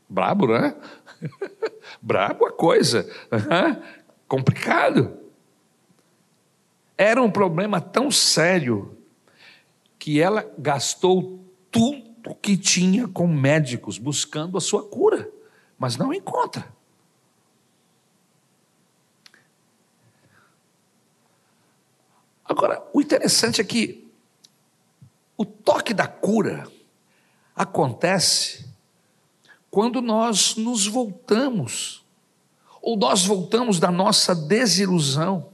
Brabo, 0.08 0.46
né? 0.46 0.74
Brabo 2.00 2.46
a 2.46 2.52
coisa. 2.52 3.08
Uhum. 3.32 3.82
Complicado. 4.28 5.16
Era 6.96 7.22
um 7.22 7.30
problema 7.30 7.80
tão 7.80 8.10
sério 8.10 8.96
que 9.98 10.20
ela 10.20 10.48
gastou 10.58 11.44
tudo 11.70 12.34
que 12.40 12.56
tinha 12.56 13.08
com 13.08 13.26
médicos 13.26 13.98
buscando 13.98 14.56
a 14.56 14.60
sua 14.60 14.84
cura, 14.84 15.28
mas 15.78 15.96
não 15.96 16.12
encontra. 16.12 16.72
Agora, 22.56 22.86
o 22.92 23.00
interessante 23.00 23.60
é 23.60 23.64
que 23.64 24.08
o 25.36 25.44
toque 25.44 25.92
da 25.92 26.06
cura 26.06 26.70
acontece 27.52 28.64
quando 29.72 30.00
nós 30.00 30.54
nos 30.54 30.86
voltamos, 30.86 32.04
ou 32.80 32.96
nós 32.96 33.26
voltamos 33.26 33.80
da 33.80 33.90
nossa 33.90 34.36
desilusão. 34.36 35.48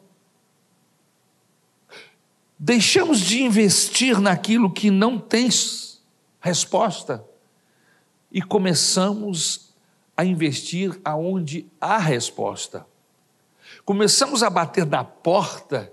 Deixamos 2.58 3.20
de 3.20 3.44
investir 3.44 4.20
naquilo 4.20 4.70
que 4.70 4.90
não 4.90 5.18
tem 5.18 5.48
resposta 6.38 7.24
e 8.30 8.42
começamos 8.42 9.72
a 10.14 10.22
investir 10.22 11.00
aonde 11.02 11.66
há 11.80 11.96
resposta. 11.96 12.86
Começamos 13.86 14.42
a 14.42 14.50
bater 14.50 14.84
na 14.84 15.02
porta 15.02 15.90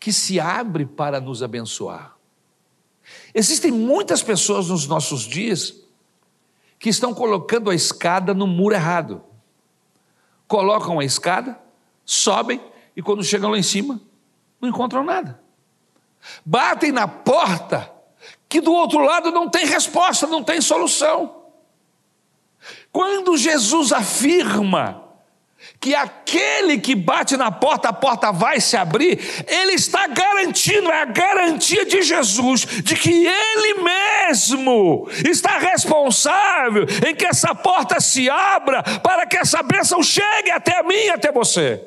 que 0.00 0.12
se 0.12 0.40
abre 0.40 0.86
para 0.86 1.20
nos 1.20 1.42
abençoar. 1.42 2.16
Existem 3.34 3.70
muitas 3.70 4.22
pessoas 4.22 4.68
nos 4.68 4.86
nossos 4.86 5.22
dias 5.22 5.76
que 6.78 6.88
estão 6.88 7.12
colocando 7.12 7.68
a 7.68 7.74
escada 7.74 8.32
no 8.32 8.46
muro 8.46 8.74
errado. 8.74 9.22
Colocam 10.48 10.98
a 10.98 11.04
escada, 11.04 11.60
sobem 12.04 12.60
e 12.96 13.02
quando 13.02 13.22
chegam 13.22 13.50
lá 13.50 13.58
em 13.58 13.62
cima, 13.62 14.00
não 14.58 14.70
encontram 14.70 15.04
nada. 15.04 15.38
Batem 16.44 16.90
na 16.90 17.06
porta 17.06 17.92
que 18.48 18.60
do 18.60 18.72
outro 18.72 19.00
lado 19.04 19.30
não 19.30 19.48
tem 19.48 19.66
resposta, 19.66 20.26
não 20.26 20.42
tem 20.42 20.60
solução. 20.60 21.44
Quando 22.90 23.36
Jesus 23.36 23.92
afirma 23.92 25.09
que 25.80 25.94
aquele 25.94 26.78
que 26.78 26.94
bate 26.94 27.36
na 27.36 27.50
porta, 27.50 27.88
a 27.88 27.92
porta 27.92 28.30
vai 28.30 28.60
se 28.60 28.76
abrir, 28.76 29.18
ele 29.48 29.72
está 29.72 30.06
garantindo, 30.06 30.90
é 30.90 31.02
a 31.02 31.06
garantia 31.06 31.86
de 31.86 32.02
Jesus, 32.02 32.66
de 32.82 32.94
que 32.94 33.26
ele 33.26 33.82
mesmo 33.82 35.08
está 35.28 35.58
responsável 35.58 36.84
em 37.08 37.14
que 37.14 37.26
essa 37.26 37.54
porta 37.54 38.00
se 38.00 38.28
abra 38.28 38.82
para 38.82 39.26
que 39.26 39.38
essa 39.38 39.62
bênção 39.62 40.02
chegue 40.02 40.50
até 40.50 40.82
mim 40.82 41.08
até 41.08 41.32
você. 41.32 41.82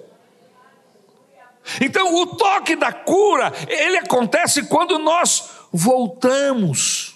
Então, 1.79 2.15
o 2.15 2.25
toque 2.25 2.75
da 2.75 2.91
cura, 2.91 3.53
ele 3.67 3.97
acontece 3.97 4.63
quando 4.63 4.99
nós 4.99 5.49
voltamos. 5.71 7.15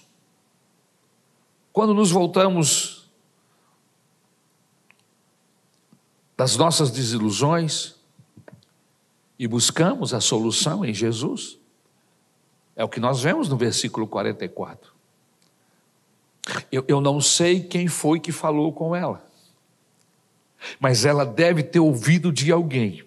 Quando 1.74 1.94
nos 1.94 2.12
voltamos 2.12 2.97
das 6.38 6.56
nossas 6.56 6.92
desilusões 6.92 7.96
e 9.40 9.48
buscamos 9.48 10.14
a 10.14 10.22
solução 10.22 10.86
em 10.86 10.94
Jesus. 10.94 11.58
É 12.76 12.84
o 12.84 12.90
que 12.90 13.00
nós 13.00 13.24
vemos 13.24 13.50
no 13.50 13.58
versículo 13.58 14.08
44. 14.08 14.94
Eu, 16.72 16.86
eu 16.88 17.02
não 17.02 17.20
sei 17.20 17.62
quem 17.62 17.88
foi 17.88 18.20
que 18.20 18.32
falou 18.32 18.72
com 18.72 18.96
ela, 18.96 19.28
mas 20.80 21.06
ela 21.06 21.26
deve 21.26 21.64
ter 21.64 21.80
ouvido 21.80 22.32
de 22.32 22.52
alguém 22.52 23.04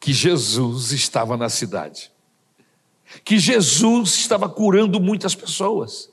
que 0.00 0.12
Jesus 0.12 0.92
estava 0.92 1.36
na 1.36 1.50
cidade, 1.50 2.10
que 3.22 3.38
Jesus 3.38 4.14
estava 4.14 4.48
curando 4.48 4.98
muitas 4.98 5.34
pessoas. 5.34 6.10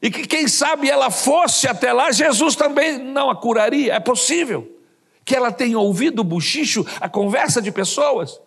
E 0.00 0.10
que, 0.10 0.26
quem 0.26 0.46
sabe, 0.46 0.90
ela 0.90 1.10
fosse 1.10 1.66
até 1.66 1.92
lá, 1.92 2.12
Jesus 2.12 2.54
também 2.54 2.98
não 2.98 3.30
a 3.30 3.36
curaria. 3.36 3.94
É 3.94 4.00
possível 4.00 4.70
que 5.24 5.34
ela 5.34 5.50
tenha 5.50 5.78
ouvido 5.78 6.20
o 6.20 6.24
buchicho, 6.24 6.86
a 7.00 7.08
conversa 7.08 7.60
de 7.60 7.72
pessoas. 7.72 8.40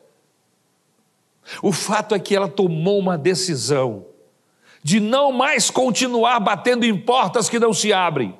O 1.61 1.71
fato 1.71 2.13
é 2.13 2.19
que 2.19 2.35
ela 2.35 2.47
tomou 2.47 2.99
uma 2.99 3.17
decisão 3.17 4.05
de 4.83 4.99
não 4.99 5.31
mais 5.31 5.69
continuar 5.69 6.39
batendo 6.39 6.85
em 6.85 6.97
portas 6.97 7.49
que 7.49 7.59
não 7.59 7.73
se 7.73 7.91
abrem, 7.91 8.37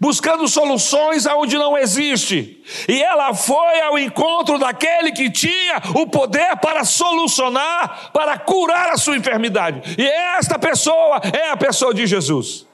buscando 0.00 0.46
soluções 0.48 1.26
aonde 1.26 1.56
não 1.56 1.76
existe. 1.76 2.62
E 2.88 3.02
ela 3.02 3.34
foi 3.34 3.80
ao 3.80 3.98
encontro 3.98 4.58
daquele 4.58 5.12
que 5.12 5.30
tinha 5.30 5.80
o 5.94 6.06
poder 6.06 6.56
para 6.56 6.84
solucionar, 6.84 8.10
para 8.12 8.38
curar 8.38 8.90
a 8.90 8.96
sua 8.96 9.16
enfermidade. 9.16 9.96
E 9.98 10.06
esta 10.06 10.58
pessoa 10.58 11.20
é 11.24 11.50
a 11.50 11.56
pessoa 11.56 11.94
de 11.94 12.06
Jesus. 12.06 12.66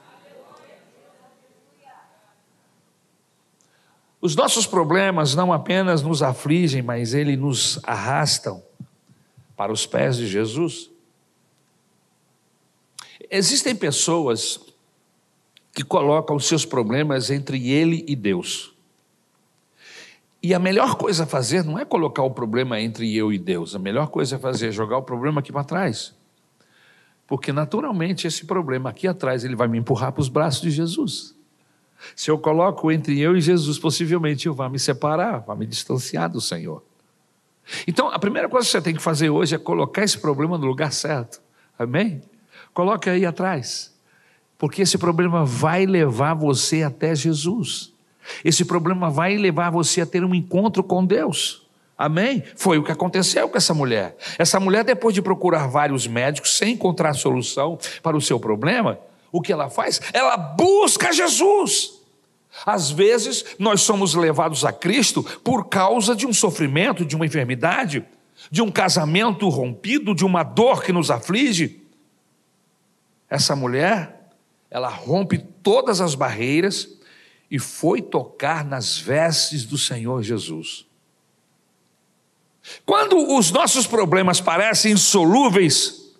Os 4.25 4.35
nossos 4.35 4.65
problemas 4.65 5.35
não 5.35 5.53
apenas 5.53 6.01
nos 6.01 6.23
afligem, 6.23 6.81
mas 6.81 7.13
eles 7.13 7.37
nos 7.37 7.79
arrastam 7.83 8.63
para 9.55 9.71
os 9.71 9.85
pés 9.85 10.17
de 10.17 10.25
Jesus. 10.25 10.89
Existem 13.29 13.75
pessoas 13.75 14.59
que 15.75 15.83
colocam 15.83 16.37
os 16.37 16.47
seus 16.47 16.65
problemas 16.65 17.29
entre 17.29 17.69
ele 17.69 18.05
e 18.07 18.15
Deus. 18.15 18.73
E 20.41 20.53
a 20.53 20.59
melhor 20.59 20.95
coisa 20.95 21.23
a 21.23 21.27
fazer 21.27 21.65
não 21.65 21.77
é 21.77 21.83
colocar 21.83 22.23
o 22.23 22.31
problema 22.31 22.79
entre 22.79 23.13
eu 23.13 23.33
e 23.33 23.37
Deus, 23.37 23.75
a 23.75 23.79
melhor 23.79 24.07
coisa 24.07 24.37
a 24.37 24.39
fazer 24.39 24.69
é 24.69 24.71
jogar 24.71 24.97
o 24.97 25.03
problema 25.03 25.41
aqui 25.41 25.51
para 25.51 25.65
trás. 25.65 26.15
Porque 27.27 27.51
naturalmente 27.51 28.25
esse 28.25 28.45
problema 28.45 28.89
aqui 28.89 29.05
atrás 29.05 29.43
ele 29.43 29.55
vai 29.55 29.67
me 29.67 29.77
empurrar 29.77 30.13
para 30.13 30.21
os 30.21 30.29
braços 30.29 30.61
de 30.61 30.71
Jesus. 30.71 31.35
Se 32.15 32.31
eu 32.31 32.37
coloco 32.37 32.89
entre 32.89 33.19
eu 33.19 33.35
e 33.35 33.41
Jesus, 33.41 33.77
possivelmente 33.77 34.47
eu 34.47 34.53
vá 34.53 34.69
me 34.69 34.79
separar, 34.79 35.39
vá 35.39 35.55
me 35.55 35.65
distanciar 35.65 36.29
do 36.29 36.39
Senhor. 36.39 36.83
Então, 37.85 38.09
a 38.09 38.19
primeira 38.19 38.47
coisa 38.47 38.65
que 38.65 38.71
você 38.71 38.81
tem 38.81 38.95
que 38.95 39.01
fazer 39.01 39.29
hoje 39.29 39.55
é 39.55 39.57
colocar 39.57 40.03
esse 40.03 40.19
problema 40.19 40.57
no 40.57 40.67
lugar 40.67 40.93
certo. 40.93 41.41
Amém? 41.77 42.21
Coloque 42.73 43.09
aí 43.09 43.25
atrás. 43.25 43.94
Porque 44.65 44.81
esse 44.81 44.97
problema 44.97 45.45
vai 45.45 45.85
levar 45.85 46.33
você 46.33 46.81
até 46.81 47.13
Jesus. 47.13 47.93
Esse 48.43 48.65
problema 48.65 49.11
vai 49.11 49.37
levar 49.37 49.69
você 49.69 50.01
a 50.01 50.07
ter 50.07 50.25
um 50.25 50.33
encontro 50.33 50.83
com 50.83 51.05
Deus. 51.05 51.67
Amém? 51.95 52.43
Foi 52.55 52.79
o 52.79 52.83
que 52.83 52.91
aconteceu 52.91 53.47
com 53.47 53.55
essa 53.55 53.75
mulher. 53.75 54.17
Essa 54.39 54.59
mulher, 54.59 54.83
depois 54.83 55.13
de 55.13 55.21
procurar 55.21 55.67
vários 55.67 56.07
médicos 56.07 56.57
sem 56.57 56.73
encontrar 56.73 57.13
solução 57.13 57.77
para 58.01 58.17
o 58.17 58.21
seu 58.21 58.39
problema, 58.39 58.97
o 59.31 59.39
que 59.39 59.53
ela 59.53 59.69
faz? 59.69 60.01
Ela 60.11 60.35
busca 60.35 61.13
Jesus. 61.13 61.99
Às 62.65 62.89
vezes, 62.89 63.45
nós 63.59 63.81
somos 63.81 64.15
levados 64.15 64.65
a 64.65 64.73
Cristo 64.73 65.21
por 65.43 65.65
causa 65.65 66.15
de 66.15 66.25
um 66.25 66.33
sofrimento, 66.33 67.05
de 67.05 67.15
uma 67.15 67.27
enfermidade, 67.27 68.03
de 68.49 68.63
um 68.63 68.71
casamento 68.71 69.47
rompido, 69.47 70.15
de 70.15 70.25
uma 70.25 70.41
dor 70.41 70.81
que 70.81 70.91
nos 70.91 71.11
aflige. 71.11 71.83
Essa 73.29 73.55
mulher, 73.55 74.15
ela 74.75 74.89
rompe 74.89 75.37
todas 75.37 76.01
as 76.01 76.15
barreiras 76.15 76.99
e 77.49 77.57
foi 77.57 78.01
tocar 78.01 78.65
nas 78.65 78.97
vestes 78.97 79.63
do 79.63 79.77
Senhor 79.77 80.21
Jesus. 80.21 80.85
Quando 82.85 83.37
os 83.37 83.51
nossos 83.51 83.87
problemas 83.87 84.41
parecem 84.41 84.91
insolúveis, 84.91 86.13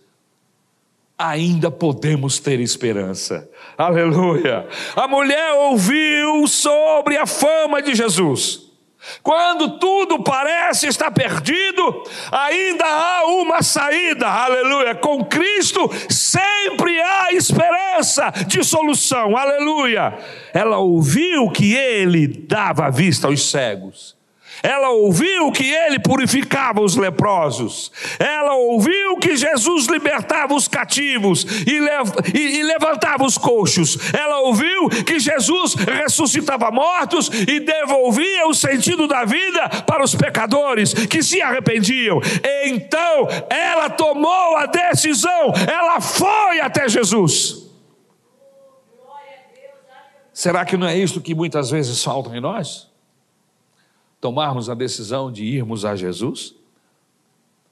ainda 1.17 1.69
podemos 1.69 2.39
ter 2.39 2.61
esperança. 2.61 3.51
Aleluia. 3.77 4.69
A 4.95 5.05
mulher 5.05 5.51
ouviu 5.55 6.47
sobre 6.47 7.17
a 7.17 7.25
fama 7.25 7.81
de 7.81 7.93
Jesus. 7.93 8.64
Quando 9.21 9.77
tudo 9.79 10.23
parece 10.23 10.87
estar 10.87 11.11
perdido, 11.11 12.03
ainda 12.31 12.85
há 12.85 13.25
uma 13.25 13.61
saída, 13.61 14.27
aleluia. 14.27 14.95
Com 14.95 15.23
Cristo 15.25 15.89
sempre 16.09 17.01
há 17.01 17.31
esperança 17.33 18.31
de 18.47 18.63
solução, 18.63 19.35
aleluia. 19.35 20.17
Ela 20.53 20.77
ouviu 20.77 21.49
que 21.49 21.73
ele 21.73 22.27
dava 22.27 22.89
vista 22.89 23.27
aos 23.27 23.49
cegos, 23.49 24.14
ela 24.65 24.89
ouviu 24.89 25.51
que 25.51 25.63
ele 25.63 25.99
purificava 25.99 26.81
os 26.81 26.95
leprosos. 26.95 27.91
Ela 28.17 28.55
ouviu 28.55 29.17
que 29.17 29.35
Jesus 29.35 29.85
libertava 29.85 30.55
os 30.55 30.67
cativos 30.67 31.45
e, 31.67 31.79
lev 31.79 32.09
e, 32.33 32.57
e 32.57 32.63
levantava 32.63 33.23
os 33.23 33.37
coxos. 33.37 34.11
Ela 34.11 34.39
ouviu 34.39 34.89
que 35.05 35.19
Jesus 35.19 35.75
ressuscitava 35.75 36.71
mortos 36.71 37.29
e 37.47 37.59
devolvia 37.59 38.47
o 38.47 38.55
sentido 38.55 39.07
da 39.07 39.23
vida 39.23 39.69
para 39.85 40.03
os 40.03 40.15
pecadores 40.15 40.93
que 40.93 41.21
se 41.21 41.43
arrependiam. 41.43 42.19
Então 42.65 43.27
ela 43.51 43.87
tomou 43.91 44.57
a 44.57 44.65
decisão, 44.65 45.53
ela 45.71 46.01
foi 46.01 46.59
até 46.59 46.89
Jesus. 46.89 47.65
Será 50.33 50.65
que 50.65 50.75
não 50.75 50.87
é 50.87 50.97
isto 50.97 51.21
que 51.21 51.35
muitas 51.35 51.69
vezes 51.69 52.03
falta 52.03 52.35
em 52.35 52.41
nós? 52.41 52.94
Tomarmos 54.25 54.71
a 54.71 54.73
decisão 54.73 55.31
de 55.31 55.43
irmos 55.43 55.85
a 55.85 55.95
Jesus? 55.95 56.55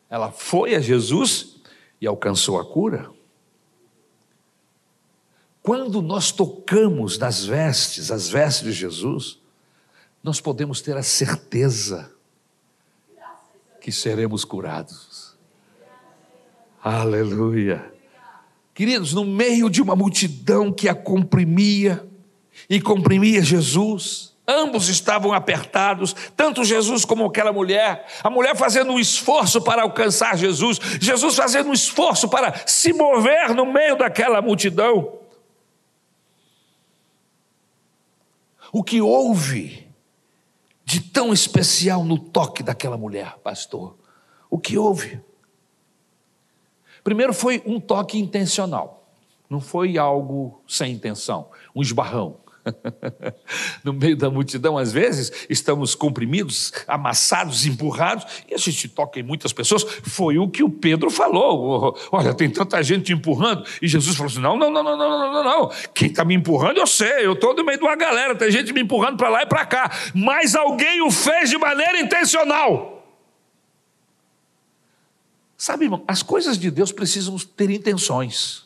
Ela 0.08 0.32
foi 0.32 0.76
a 0.76 0.80
Jesus 0.80 1.56
e 2.00 2.06
alcançou 2.06 2.60
a 2.60 2.64
cura. 2.64 3.10
Quando 5.64 6.00
nós 6.00 6.32
tocamos 6.32 7.18
nas 7.18 7.44
vestes, 7.44 8.12
as 8.12 8.30
vestes 8.30 8.66
de 8.66 8.72
Jesus, 8.72 9.40
nós 10.22 10.40
podemos 10.40 10.80
ter 10.80 10.96
a 10.96 11.02
certeza 11.02 12.14
que 13.82 13.92
seremos 13.92 14.46
curados. 14.46 15.36
Aleluia. 16.84 17.92
Queridos, 18.76 19.12
no 19.12 19.26
meio 19.26 19.72
de 19.72 19.82
uma 19.82 19.96
multidão 19.96 20.72
que 20.72 20.88
a 20.88 20.94
comprimia 20.94 22.08
e 22.70 22.80
comprimia 22.80 23.42
Jesus, 23.42 24.33
Ambos 24.48 24.90
estavam 24.90 25.32
apertados, 25.32 26.14
tanto 26.36 26.66
Jesus 26.66 27.06
como 27.06 27.26
aquela 27.26 27.54
mulher. 27.54 28.06
A 28.22 28.30
mulher 28.30 28.56
fazendo 28.58 28.92
um 28.92 29.00
esforço 29.00 29.62
para 29.62 29.84
alcançar 29.84 30.38
Jesus, 30.38 30.80
Jesus 31.00 31.36
fazendo 31.36 31.70
um 31.70 31.74
esforço 31.74 32.28
para 32.28 32.54
se 32.68 32.92
mover 32.92 33.54
no 33.56 33.66
meio 33.66 33.96
daquela 33.96 34.42
multidão. 34.42 35.20
O 38.72 38.84
que 38.84 39.02
houve 39.02 39.88
de 40.84 41.00
tão 41.00 41.32
especial 41.32 42.04
no 42.04 42.20
toque 42.20 42.62
daquela 42.62 42.98
mulher, 42.98 43.38
pastor? 43.44 43.96
O 44.50 44.60
que 44.60 44.78
houve? 44.78 45.22
Primeiro 47.02 47.34
foi 47.34 47.62
um 47.66 47.80
toque 47.80 48.18
intencional, 48.18 49.08
não 49.50 49.62
foi 49.62 49.98
algo 49.98 50.62
sem 50.68 50.92
intenção, 50.92 51.50
um 51.76 51.82
esbarrão. 51.82 52.43
no 53.84 53.94
meio 53.94 54.16
da 54.16 54.30
multidão, 54.30 54.78
às 54.78 54.92
vezes, 54.92 55.32
estamos 55.50 55.96
comprimidos, 55.96 56.72
amassados, 56.88 57.66
empurrados, 57.66 58.26
e 58.50 58.54
a 58.54 58.58
gente 58.58 58.88
toca 58.88 59.20
em 59.20 59.24
muitas 59.24 59.52
pessoas. 59.52 59.84
Foi 60.04 60.38
o 60.38 60.48
que 60.48 60.64
o 60.64 60.70
Pedro 60.70 61.10
falou. 61.10 61.98
Olha, 62.12 62.34
tem 62.34 62.50
tanta 62.50 62.82
gente 62.82 63.12
empurrando. 63.12 63.66
E 63.82 63.88
Jesus 63.88 64.16
falou 64.16 64.32
assim: 64.32 64.40
não, 64.40 64.58
não, 64.58 64.72
não, 64.72 64.84
não, 64.84 64.98
não, 64.98 65.10
não, 65.10 65.34
não, 65.34 65.44
não. 65.44 65.72
Quem 65.94 66.10
está 66.10 66.24
me 66.24 66.36
empurrando, 66.36 66.78
eu 66.78 66.88
sei, 66.88 67.26
eu 67.26 67.34
estou 67.34 67.56
no 67.56 67.64
meio 67.64 67.78
de 67.78 67.84
uma 67.84 67.96
galera, 67.96 68.36
tem 68.36 68.52
gente 68.52 68.72
me 68.74 68.82
empurrando 68.82 69.18
para 69.18 69.30
lá 69.30 69.44
e 69.44 69.46
para 69.46 69.66
cá. 69.66 69.92
Mas 70.14 70.56
alguém 70.56 71.02
o 71.02 71.12
fez 71.12 71.50
de 71.50 71.58
maneira 71.58 72.00
intencional. 72.00 72.94
Sabe, 75.58 75.86
irmão, 75.86 76.04
as 76.08 76.22
coisas 76.22 76.58
de 76.58 76.70
Deus 76.70 76.92
precisam 76.92 77.38
ter 77.38 77.70
intenções. 77.70 78.64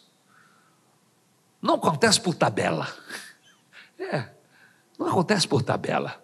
Não 1.61 1.75
acontece 1.75 2.19
por 2.19 2.33
tabela. 2.33 2.87
É, 4.11 4.29
não 4.97 5.07
acontece 5.07 5.47
por 5.47 5.61
tabela. 5.61 6.23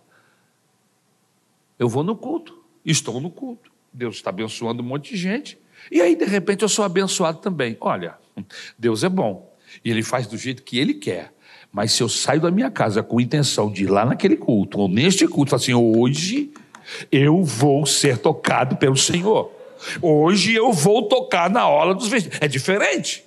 Eu 1.77 1.89
vou 1.89 2.03
no 2.03 2.15
culto, 2.15 2.63
estou 2.85 3.19
no 3.19 3.29
culto. 3.29 3.71
Deus 3.91 4.15
está 4.15 4.29
abençoando 4.29 4.81
um 4.81 4.85
monte 4.85 5.11
de 5.11 5.17
gente. 5.17 5.57
E 5.91 6.01
aí, 6.01 6.15
de 6.15 6.25
repente, 6.25 6.63
eu 6.63 6.69
sou 6.69 6.83
abençoado 6.83 7.39
também. 7.39 7.77
Olha, 7.79 8.15
Deus 8.77 9.03
é 9.03 9.09
bom. 9.09 9.53
E 9.83 9.91
Ele 9.91 10.01
faz 10.01 10.27
do 10.27 10.37
jeito 10.37 10.63
que 10.63 10.77
Ele 10.79 10.93
quer. 10.93 11.33
Mas 11.71 11.91
se 11.91 12.01
eu 12.01 12.09
saio 12.09 12.41
da 12.41 12.51
minha 12.51 12.69
casa 12.69 13.01
com 13.03 13.19
intenção 13.19 13.71
de 13.71 13.83
ir 13.83 13.87
lá 13.87 14.05
naquele 14.05 14.37
culto, 14.37 14.79
ou 14.79 14.87
neste 14.87 15.27
culto, 15.27 15.55
assim, 15.55 15.73
hoje 15.73 16.51
eu 17.11 17.43
vou 17.43 17.85
ser 17.85 18.17
tocado 18.17 18.75
pelo 18.77 18.97
Senhor. 18.97 19.51
Hoje 20.01 20.53
eu 20.53 20.71
vou 20.71 21.07
tocar 21.07 21.49
na 21.49 21.67
hora 21.67 21.93
dos 21.93 22.07
vestidos. 22.07 22.37
É 22.41 22.47
diferente. 22.47 23.23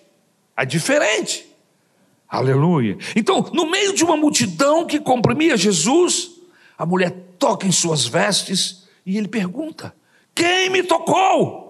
É 0.57 0.65
diferente. 0.65 1.46
Aleluia. 2.29 2.99
Então, 3.15 3.49
no 3.53 3.71
meio 3.71 3.95
de 3.95 4.05
uma 4.05 4.17
multidão 4.17 4.87
que 4.87 4.99
comprimia 4.99 5.57
Jesus, 5.57 6.33
a 6.77 6.85
mulher 6.85 7.11
toca 7.39 7.67
em 7.67 7.73
suas 7.73 8.05
vestes 8.05 8.87
e 9.05 9.17
ele 9.17 9.29
pergunta: 9.29 9.95
Quem 10.35 10.71
me 10.71 10.83
tocou? 10.83 11.67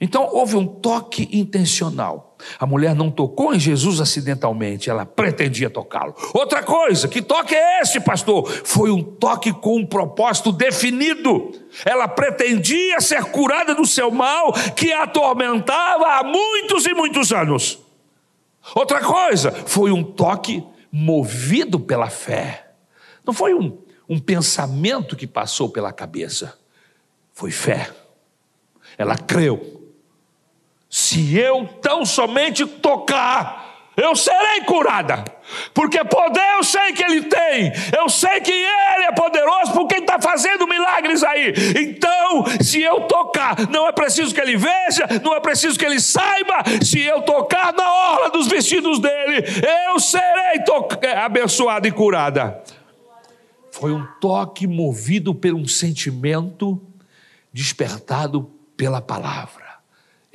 Então 0.00 0.28
houve 0.32 0.56
um 0.56 0.66
toque 0.66 1.28
intencional. 1.32 2.25
A 2.58 2.66
mulher 2.66 2.94
não 2.94 3.10
tocou 3.10 3.54
em 3.54 3.58
Jesus 3.58 4.00
acidentalmente, 4.00 4.90
ela 4.90 5.06
pretendia 5.06 5.70
tocá-lo. 5.70 6.14
Outra 6.34 6.62
coisa, 6.62 7.08
que 7.08 7.22
toque 7.22 7.54
é 7.54 7.80
esse, 7.80 8.00
pastor? 8.00 8.48
Foi 8.64 8.90
um 8.90 9.02
toque 9.02 9.52
com 9.52 9.76
um 9.76 9.86
propósito 9.86 10.52
definido. 10.52 11.52
Ela 11.84 12.06
pretendia 12.08 13.00
ser 13.00 13.24
curada 13.26 13.74
do 13.74 13.86
seu 13.86 14.10
mal 14.10 14.52
que 14.74 14.92
a 14.92 15.04
atormentava 15.04 16.06
há 16.18 16.22
muitos 16.22 16.86
e 16.86 16.94
muitos 16.94 17.32
anos. 17.32 17.78
Outra 18.74 19.00
coisa, 19.00 19.52
foi 19.52 19.90
um 19.90 20.02
toque 20.02 20.62
movido 20.90 21.78
pela 21.78 22.10
fé. 22.10 22.72
Não 23.24 23.32
foi 23.32 23.54
um, 23.54 23.78
um 24.08 24.18
pensamento 24.18 25.16
que 25.16 25.26
passou 25.26 25.68
pela 25.68 25.92
cabeça, 25.92 26.58
foi 27.32 27.50
fé. 27.50 27.90
Ela 28.98 29.16
creu 29.16 29.75
se 30.96 31.36
eu 31.38 31.66
tão 31.82 32.06
somente 32.06 32.64
tocar, 32.64 33.90
eu 33.98 34.16
serei 34.16 34.62
curada. 34.62 35.24
Porque 35.74 36.02
poder 36.02 36.40
eu 36.54 36.64
sei 36.64 36.94
que 36.94 37.04
Ele 37.04 37.20
tem, 37.24 37.70
eu 37.94 38.08
sei 38.08 38.40
que 38.40 38.50
Ele 38.50 39.04
é 39.04 39.12
poderoso 39.12 39.74
porque 39.74 39.96
Ele 39.96 40.04
está 40.04 40.18
fazendo 40.18 40.66
milagres 40.66 41.22
aí. 41.22 41.52
Então, 41.78 42.46
se 42.62 42.80
eu 42.80 43.02
tocar, 43.02 43.68
não 43.68 43.86
é 43.86 43.92
preciso 43.92 44.34
que 44.34 44.40
Ele 44.40 44.56
veja, 44.56 45.06
não 45.22 45.34
é 45.34 45.40
preciso 45.40 45.78
que 45.78 45.84
Ele 45.84 46.00
saiba, 46.00 46.64
se 46.82 47.02
eu 47.02 47.20
tocar 47.20 47.74
na 47.74 47.92
orla 47.92 48.30
dos 48.30 48.48
vestidos 48.48 48.98
dele, 48.98 49.44
eu 49.90 50.00
serei 50.00 50.64
abençoada 51.14 51.86
e 51.86 51.92
curada. 51.92 52.64
Foi 53.70 53.92
um 53.92 54.06
toque 54.18 54.66
movido 54.66 55.34
por 55.34 55.52
um 55.52 55.68
sentimento 55.68 56.80
despertado 57.52 58.50
pela 58.78 59.02
palavra. 59.02 59.65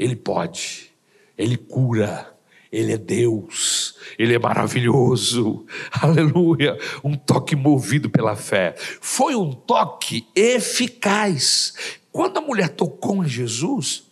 Ele 0.01 0.15
pode, 0.15 0.91
Ele 1.37 1.55
cura, 1.55 2.35
Ele 2.71 2.93
é 2.93 2.97
Deus, 2.97 3.95
Ele 4.17 4.33
é 4.33 4.39
maravilhoso, 4.39 5.63
aleluia. 6.01 6.75
Um 7.03 7.15
toque 7.15 7.55
movido 7.55 8.09
pela 8.09 8.35
fé. 8.35 8.73
Foi 8.99 9.35
um 9.35 9.51
toque 9.51 10.27
eficaz. 10.35 11.75
Quando 12.11 12.39
a 12.39 12.41
mulher 12.41 12.69
tocou 12.69 13.23
em 13.23 13.27
Jesus, 13.27 14.05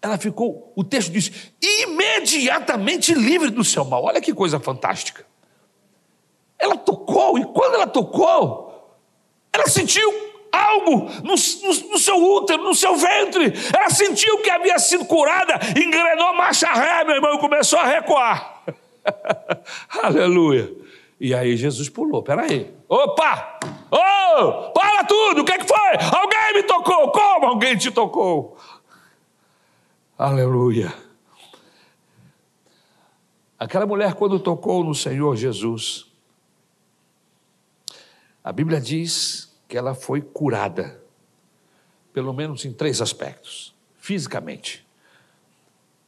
ela 0.00 0.16
ficou, 0.16 0.72
o 0.76 0.84
texto 0.84 1.10
diz, 1.10 1.50
imediatamente 1.60 3.12
livre 3.12 3.50
do 3.50 3.64
seu 3.64 3.84
mal. 3.84 4.04
Olha 4.04 4.20
que 4.20 4.32
coisa 4.32 4.60
fantástica. 4.60 5.26
Ela 6.56 6.76
tocou, 6.76 7.36
e 7.36 7.44
quando 7.44 7.74
ela 7.74 7.86
tocou, 7.88 8.96
ela 9.52 9.66
sentiu 9.66 10.27
algo 10.58 11.08
no, 11.22 11.34
no, 11.34 11.90
no, 11.90 11.98
seu 11.98 12.16
útero, 12.16 12.62
no 12.62 12.74
seu 12.74 12.96
ventre. 12.96 13.52
Ela 13.74 13.90
sentiu 13.90 14.38
que 14.42 14.50
havia 14.50 14.78
sido 14.78 15.04
curada, 15.04 15.58
engrenou 15.76 16.34
marcha 16.34 16.72
ré, 16.72 17.04
meu 17.04 17.16
irmão, 17.16 17.36
e 17.36 17.38
começou 17.38 17.78
a 17.78 17.86
recuar. 17.86 18.64
Aleluia. 20.02 20.70
E 21.20 21.34
aí 21.34 21.56
Jesus 21.56 21.88
pulou, 21.88 22.22
peraí. 22.22 22.72
Opa! 22.88 23.58
Oh! 23.90 24.70
Para 24.70 25.04
tudo! 25.04 25.42
O 25.42 25.44
que, 25.44 25.52
é 25.52 25.58
que 25.58 25.66
foi? 25.66 26.18
Alguém 26.18 26.54
me 26.54 26.62
tocou! 26.62 27.10
Como 27.10 27.46
alguém 27.46 27.76
te 27.76 27.90
tocou? 27.90 28.56
Aleluia. 30.16 30.92
Aquela 33.58 33.86
mulher, 33.86 34.14
quando 34.14 34.38
tocou 34.38 34.84
no 34.84 34.94
Senhor 34.94 35.34
Jesus, 35.34 36.06
a 38.44 38.52
Bíblia 38.52 38.80
diz 38.80 39.47
que 39.68 39.76
ela 39.76 39.94
foi 39.94 40.22
curada, 40.22 41.00
pelo 42.12 42.32
menos 42.32 42.64
em 42.64 42.72
três 42.72 43.02
aspectos. 43.02 43.74
Fisicamente, 43.98 44.86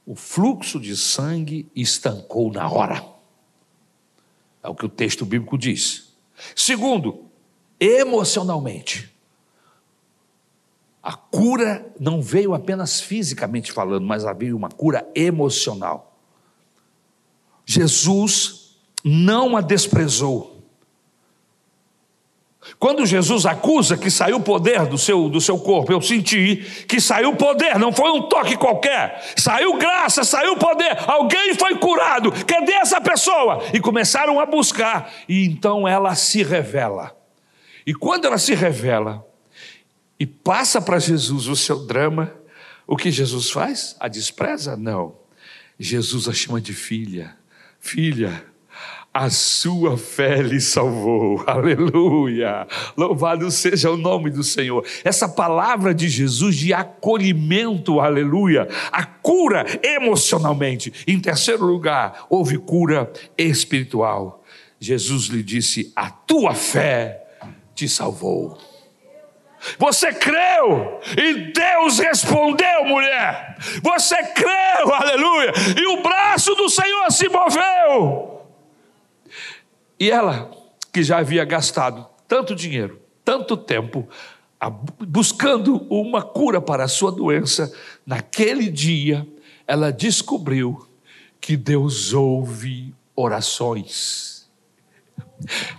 o 0.06 0.16
fluxo 0.16 0.80
de 0.80 0.96
sangue 0.96 1.70
estancou 1.76 2.50
na 2.50 2.68
hora. 2.68 3.04
É 4.62 4.68
o 4.68 4.74
que 4.74 4.86
o 4.86 4.88
texto 4.88 5.26
bíblico 5.26 5.58
diz. 5.58 6.12
Segundo, 6.56 7.26
emocionalmente. 7.78 9.14
A 11.02 11.14
cura 11.14 11.92
não 11.98 12.20
veio 12.20 12.54
apenas 12.54 13.00
fisicamente 13.00 13.72
falando, 13.72 14.06
mas 14.06 14.24
veio 14.36 14.56
uma 14.56 14.68
cura 14.68 15.08
emocional. 15.14 16.18
Jesus 17.64 18.76
não 19.04 19.56
a 19.56 19.60
desprezou. 19.60 20.49
Quando 22.78 23.06
Jesus 23.06 23.46
acusa 23.46 23.96
que 23.96 24.10
saiu 24.10 24.40
poder 24.40 24.86
do 24.86 24.98
seu, 24.98 25.28
do 25.30 25.40
seu 25.40 25.58
corpo, 25.58 25.92
eu 25.92 26.02
senti 26.02 26.56
que 26.86 27.00
saiu 27.00 27.34
poder, 27.34 27.78
não 27.78 27.90
foi 27.90 28.10
um 28.10 28.28
toque 28.28 28.56
qualquer, 28.56 29.32
saiu 29.36 29.78
graça, 29.78 30.24
saiu 30.24 30.56
poder, 30.56 30.96
alguém 31.06 31.54
foi 31.54 31.76
curado, 31.76 32.30
cadê 32.46 32.72
essa 32.72 33.00
pessoa? 33.00 33.64
E 33.72 33.80
começaram 33.80 34.38
a 34.38 34.44
buscar, 34.44 35.10
e 35.26 35.46
então 35.46 35.88
ela 35.88 36.14
se 36.14 36.42
revela. 36.42 37.16
E 37.86 37.94
quando 37.94 38.26
ela 38.26 38.38
se 38.38 38.54
revela 38.54 39.26
e 40.18 40.26
passa 40.26 40.82
para 40.82 40.98
Jesus 40.98 41.48
o 41.48 41.56
seu 41.56 41.86
drama, 41.86 42.32
o 42.86 42.94
que 42.94 43.10
Jesus 43.10 43.50
faz? 43.50 43.96
A 43.98 44.06
despreza? 44.06 44.76
Não. 44.76 45.16
Jesus 45.78 46.28
a 46.28 46.32
chama 46.32 46.60
de 46.60 46.74
filha. 46.74 47.34
Filha, 47.80 48.44
a 49.12 49.28
sua 49.28 49.98
fé 49.98 50.40
lhe 50.40 50.60
salvou. 50.60 51.42
Aleluia. 51.46 52.66
Louvado 52.96 53.50
seja 53.50 53.90
o 53.90 53.96
nome 53.96 54.30
do 54.30 54.44
Senhor. 54.44 54.86
Essa 55.04 55.28
palavra 55.28 55.92
de 55.92 56.08
Jesus 56.08 56.56
de 56.56 56.72
acolhimento, 56.72 58.00
aleluia, 58.00 58.68
a 58.92 59.04
cura 59.04 59.66
emocionalmente. 59.82 60.92
Em 61.06 61.18
terceiro 61.18 61.64
lugar, 61.64 62.26
houve 62.30 62.56
cura 62.56 63.12
espiritual. 63.36 64.44
Jesus 64.78 65.26
lhe 65.26 65.42
disse: 65.42 65.92
A 65.96 66.08
tua 66.08 66.54
fé 66.54 67.24
te 67.74 67.88
salvou. 67.88 68.58
Você 69.78 70.10
creu 70.12 71.00
e 71.18 71.52
Deus 71.52 71.98
respondeu, 71.98 72.84
mulher. 72.86 73.56
Você 73.82 74.16
creu, 74.28 74.94
aleluia, 74.94 75.52
e 75.76 75.86
o 75.98 76.02
braço 76.02 76.54
do 76.54 76.68
Senhor 76.70 77.10
se 77.10 77.28
moveu. 77.28 78.39
E 80.00 80.10
ela, 80.10 80.50
que 80.90 81.02
já 81.02 81.18
havia 81.18 81.44
gastado 81.44 82.08
tanto 82.26 82.54
dinheiro, 82.54 82.98
tanto 83.22 83.54
tempo, 83.54 84.08
buscando 85.06 85.86
uma 85.90 86.22
cura 86.22 86.60
para 86.60 86.84
a 86.84 86.88
sua 86.88 87.12
doença, 87.12 87.70
naquele 88.06 88.70
dia 88.70 89.28
ela 89.66 89.92
descobriu 89.92 90.88
que 91.40 91.56
Deus 91.56 92.14
ouve 92.14 92.94
orações, 93.14 94.48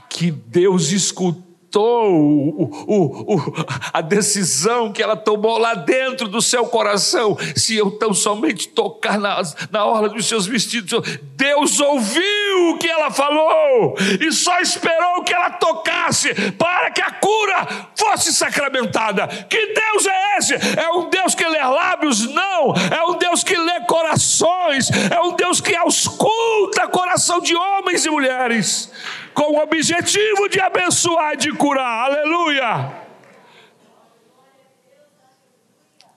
que 0.08 0.30
Deus 0.30 0.92
escuta 0.92 1.51
o, 1.80 2.64
o, 2.88 3.36
o, 3.36 3.66
a 3.94 4.02
decisão 4.02 4.92
que 4.92 5.02
ela 5.02 5.16
tomou 5.16 5.58
lá 5.58 5.74
dentro 5.74 6.28
do 6.28 6.42
seu 6.42 6.66
coração, 6.66 7.38
se 7.56 7.76
eu 7.76 7.92
tão 7.92 8.14
somente 8.14 8.68
tocar 8.70 9.18
na, 9.18 9.42
na 9.70 9.86
orla 9.86 10.10
dos 10.10 10.26
seus 10.26 10.46
vestidos, 10.46 11.20
Deus 11.36 11.80
ouviu 11.80 12.70
o 12.70 12.78
que 12.78 12.88
ela 12.88 13.12
falou 13.12 13.96
e 14.20 14.32
só 14.32 14.60
esperou 14.60 15.24
que 15.24 15.34
ela 15.34 15.52
tocasse 15.52 16.34
para 16.54 16.92
que 16.92 17.02
a 17.02 17.12
cura 17.12 17.68
fosse 17.96 18.34
sacramentada. 18.34 19.28
Que 19.28 19.74
Deus 19.74 20.06
é 20.06 20.38
esse? 20.38 20.54
É 20.80 20.90
um 20.92 21.10
Deus 21.10 21.36
que 21.36 21.48
lê 21.48 21.64
lábios? 21.64 22.28
Não, 22.28 22.74
é 22.92 23.04
um 23.06 23.18
Deus 23.18 23.44
que 23.44 23.58
lê 23.58 23.82
corações, 23.82 24.90
é 25.10 25.20
um 25.22 25.36
Deus 25.36 25.62
que 25.62 25.76
ausculta 25.76 26.88
coração 26.88 27.40
de 27.40 27.56
homens 27.56 28.06
e 28.06 28.10
mulheres 28.10 28.92
com 29.34 29.54
o 29.54 29.62
objetivo 29.62 30.48
de 30.50 30.60
abençoar, 30.60 31.36
de 31.36 31.52
curar. 31.54 32.12
Aleluia! 32.12 33.02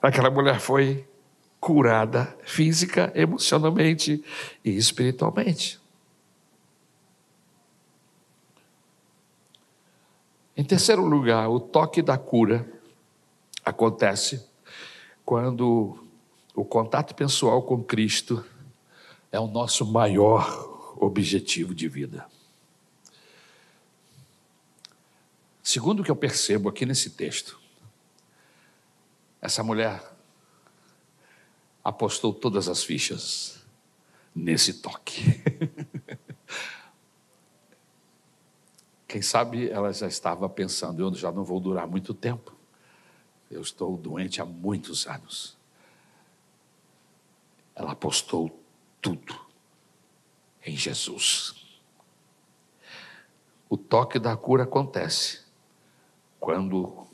Aquela 0.00 0.30
mulher 0.30 0.60
foi 0.60 1.06
curada 1.58 2.36
física, 2.44 3.10
emocionalmente 3.14 4.22
e 4.62 4.76
espiritualmente. 4.76 5.80
Em 10.56 10.62
terceiro 10.62 11.04
lugar, 11.04 11.48
o 11.48 11.58
toque 11.58 12.02
da 12.02 12.18
cura 12.18 12.70
acontece 13.64 14.46
quando 15.24 15.98
o 16.54 16.64
contato 16.64 17.14
pessoal 17.14 17.62
com 17.62 17.82
Cristo 17.82 18.44
é 19.32 19.40
o 19.40 19.46
nosso 19.46 19.84
maior 19.84 20.96
objetivo 20.96 21.74
de 21.74 21.88
vida. 21.88 22.26
Segundo 25.64 26.00
o 26.00 26.04
que 26.04 26.10
eu 26.10 26.16
percebo 26.16 26.68
aqui 26.68 26.84
nesse 26.84 27.08
texto, 27.08 27.58
essa 29.40 29.64
mulher 29.64 30.14
apostou 31.82 32.34
todas 32.34 32.68
as 32.68 32.84
fichas 32.84 33.64
nesse 34.34 34.82
toque. 34.82 35.22
Quem 39.08 39.22
sabe 39.22 39.70
ela 39.70 39.90
já 39.90 40.06
estava 40.06 40.46
pensando, 40.50 41.00
eu 41.00 41.14
já 41.14 41.32
não 41.32 41.44
vou 41.44 41.58
durar 41.58 41.86
muito 41.86 42.12
tempo. 42.12 42.54
Eu 43.50 43.62
estou 43.62 43.96
doente 43.96 44.42
há 44.42 44.44
muitos 44.44 45.06
anos. 45.06 45.56
Ela 47.74 47.92
apostou 47.92 48.62
tudo 49.00 49.34
em 50.62 50.76
Jesus. 50.76 51.54
O 53.66 53.78
toque 53.78 54.18
da 54.18 54.36
cura 54.36 54.64
acontece 54.64 55.43
quando 56.44 57.06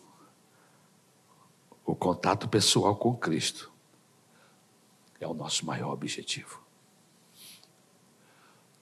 o 1.87 1.95
contato 1.95 2.49
pessoal 2.49 2.97
com 2.97 3.17
Cristo 3.17 3.71
é 5.21 5.27
o 5.29 5.33
nosso 5.33 5.65
maior 5.65 5.93
objetivo. 5.93 6.61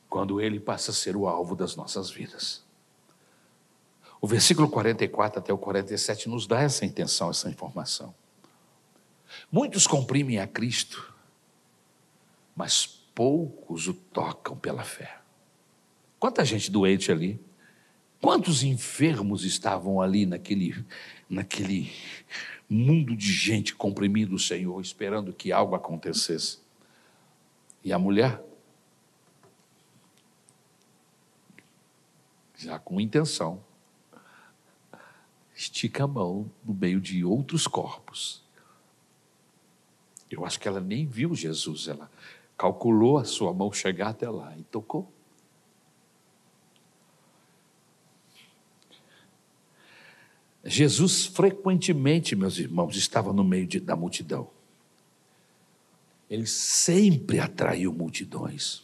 Quando 0.09 0.41
ele 0.41 0.59
passa 0.59 0.91
a 0.91 0.95
ser 0.95 1.17
o 1.17 1.29
alvo 1.29 1.55
das 1.55 1.77
nossas 1.77 2.09
vidas. 2.09 2.65
O 4.23 4.27
versículo 4.27 4.71
44 4.71 5.39
até 5.39 5.53
o 5.53 5.59
47 5.59 6.31
nos 6.31 6.47
dá 6.47 6.63
essa 6.63 6.87
intenção, 6.87 7.29
essa 7.29 7.51
informação. 7.51 8.15
Muitos 9.53 9.87
comprimem 9.87 10.39
a 10.39 10.47
Cristo, 10.47 11.15
mas 12.57 12.87
poucos 12.87 13.87
o 13.87 13.93
tocam 13.93 14.57
pela 14.57 14.83
fé. 14.83 15.21
Quanta 16.19 16.43
gente 16.43 16.71
doente 16.71 17.13
ali, 17.13 17.39
quantos 18.21 18.63
enfermos 18.63 19.45
estavam 19.45 20.01
ali 20.01 20.27
naquele, 20.27 20.85
naquele 21.29 21.91
mundo 22.69 23.17
de 23.17 23.33
gente 23.33 23.75
comprimindo 23.75 24.35
o 24.35 24.39
Senhor, 24.39 24.81
esperando 24.81 25.33
que 25.33 25.53
algo 25.53 25.75
acontecesse. 25.75 26.59
E 27.83 27.93
a 27.93 27.99
mulher, 27.99 28.43
já 32.57 32.79
com 32.79 33.01
intenção, 33.01 33.63
estica 35.55 36.05
a 36.05 36.09
mão 36.09 36.51
no 36.65 36.75
meio 36.75 37.01
de 37.01 37.25
outros 37.25 37.67
corpos. 37.67 38.45
Eu 40.31 40.45
acho 40.45 40.61
que 40.61 40.69
ela 40.69 40.81
nem 40.81 41.07
viu 41.07 41.35
Jesus, 41.35 41.89
ela 41.89 42.11
calculou 42.57 43.19
a 43.19 43.25
sua 43.25 43.55
mão 43.55 43.73
chegar 43.73 44.09
até 44.09 44.29
lá 44.29 44.57
e 44.59 44.63
tocou. 44.65 45.11
Jesus 50.69 51.27
frequentemente, 51.27 52.37
meus 52.37 52.59
irmãos, 52.59 52.97
estava 52.97 53.33
no 53.33 53.43
meio 53.43 53.67
de, 53.67 53.81
da 53.81 53.97
multidão. 53.97 54.49
Ele 56.31 56.47
sempre 56.47 57.41
atraiu 57.41 57.93
multidões. 57.93 58.83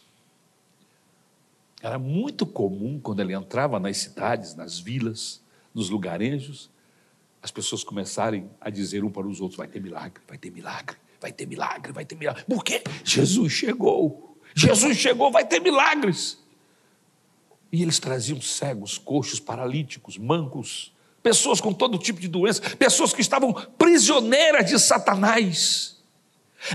Era 1.81 1.99
muito 1.99 2.45
comum 2.45 2.99
quando 2.99 3.19
ele 3.19 3.33
entrava 3.33 3.79
nas 3.79 3.97
cidades, 3.97 4.55
nas 4.55 4.79
vilas, 4.79 5.41
nos 5.73 5.89
lugarejos, 5.89 6.69
as 7.43 7.51
pessoas 7.51 7.83
começarem 7.83 8.49
a 8.59 8.71
dizer 8.71 9.03
um 9.03 9.11
para 9.11 9.27
os 9.27 9.39
outros: 9.39 9.55
vai 9.55 9.67
ter 9.67 9.79
milagre, 9.79 10.23
vai 10.27 10.35
ter 10.35 10.49
milagre, 10.49 10.97
vai 11.21 11.31
ter 11.31 11.45
milagre, 11.45 11.91
vai 11.91 12.03
ter 12.03 12.15
milagre. 12.15 12.43
Por 12.45 12.63
quê? 12.63 12.81
Jesus 13.03 13.53
chegou. 13.53 14.35
Jesus 14.55 14.97
chegou, 14.97 15.31
vai 15.31 15.45
ter 15.45 15.59
milagres. 15.59 16.43
E 17.71 17.83
eles 17.83 17.99
traziam 17.99 18.41
cegos, 18.41 18.97
coxos, 18.97 19.39
paralíticos, 19.39 20.17
mancos, 20.17 20.94
pessoas 21.25 21.59
com 21.59 21.73
todo 21.73 21.97
tipo 21.97 22.19
de 22.19 22.27
doença, 22.27 22.61
pessoas 22.77 23.11
que 23.11 23.19
estavam 23.19 23.51
prisioneiras 23.79 24.69
de 24.69 24.77
Satanás. 24.79 25.97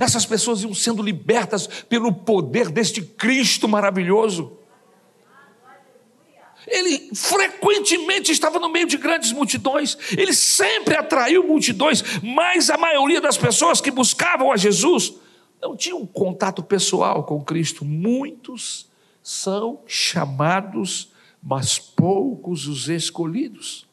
Essas 0.00 0.26
pessoas 0.26 0.64
iam 0.64 0.74
sendo 0.74 1.04
libertas 1.04 1.68
pelo 1.88 2.12
poder 2.12 2.68
deste 2.68 3.00
Cristo 3.00 3.68
maravilhoso. 3.68 4.58
Ele 6.66 7.14
frequentemente 7.14 8.32
estava 8.32 8.58
no 8.58 8.68
meio 8.68 8.88
de 8.88 8.96
grandes 8.96 9.30
multidões, 9.30 9.96
ele 10.18 10.34
sempre 10.34 10.96
atraiu 10.96 11.46
multidões, 11.46 12.02
mas 12.20 12.70
a 12.70 12.76
maioria 12.76 13.20
das 13.20 13.38
pessoas 13.38 13.80
que 13.80 13.92
buscavam 13.92 14.50
a 14.50 14.56
Jesus 14.56 15.14
não 15.62 15.76
tinham 15.76 15.98
um 15.98 16.06
contato 16.06 16.60
pessoal 16.60 17.22
com 17.22 17.44
Cristo. 17.44 17.84
Muitos 17.84 18.88
são 19.22 19.80
chamados, 19.86 21.12
mas 21.40 21.78
poucos 21.78 22.66
os 22.66 22.88
escolhidos. 22.88 23.88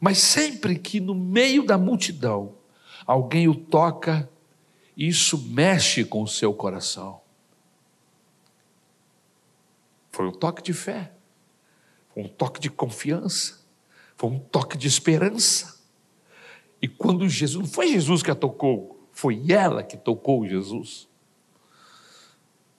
Mas 0.00 0.18
sempre 0.18 0.78
que 0.78 1.00
no 1.00 1.14
meio 1.14 1.64
da 1.64 1.76
multidão 1.76 2.54
alguém 3.06 3.48
o 3.48 3.54
toca, 3.54 4.28
isso 4.96 5.38
mexe 5.38 6.04
com 6.04 6.22
o 6.22 6.28
seu 6.28 6.52
coração. 6.52 7.20
Foi 10.10 10.26
um 10.26 10.32
toque 10.32 10.62
de 10.62 10.72
fé, 10.72 11.12
foi 12.12 12.24
um 12.24 12.28
toque 12.28 12.60
de 12.60 12.68
confiança, 12.68 13.64
foi 14.16 14.30
um 14.30 14.38
toque 14.38 14.76
de 14.76 14.88
esperança. 14.88 15.78
E 16.82 16.88
quando 16.88 17.28
Jesus, 17.28 17.64
não 17.64 17.72
foi 17.72 17.88
Jesus 17.88 18.22
que 18.22 18.30
a 18.30 18.34
tocou, 18.34 19.08
foi 19.12 19.50
ela 19.50 19.82
que 19.82 19.96
tocou 19.96 20.46
Jesus. 20.46 21.08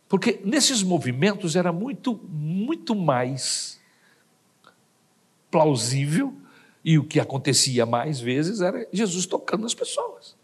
Porque 0.07 0.41
nesses 0.43 0.81
movimentos 0.81 1.55
era 1.55 1.71
muito, 1.71 2.19
muito 2.27 2.95
mais 2.95 3.79
plausível, 5.51 6.33
e 6.83 6.97
o 6.97 7.03
que 7.03 7.19
acontecia 7.19 7.85
mais 7.85 8.19
vezes 8.19 8.61
era 8.61 8.87
Jesus 8.91 9.25
tocando 9.25 9.63
nas 9.63 9.73
pessoas. 9.73 10.35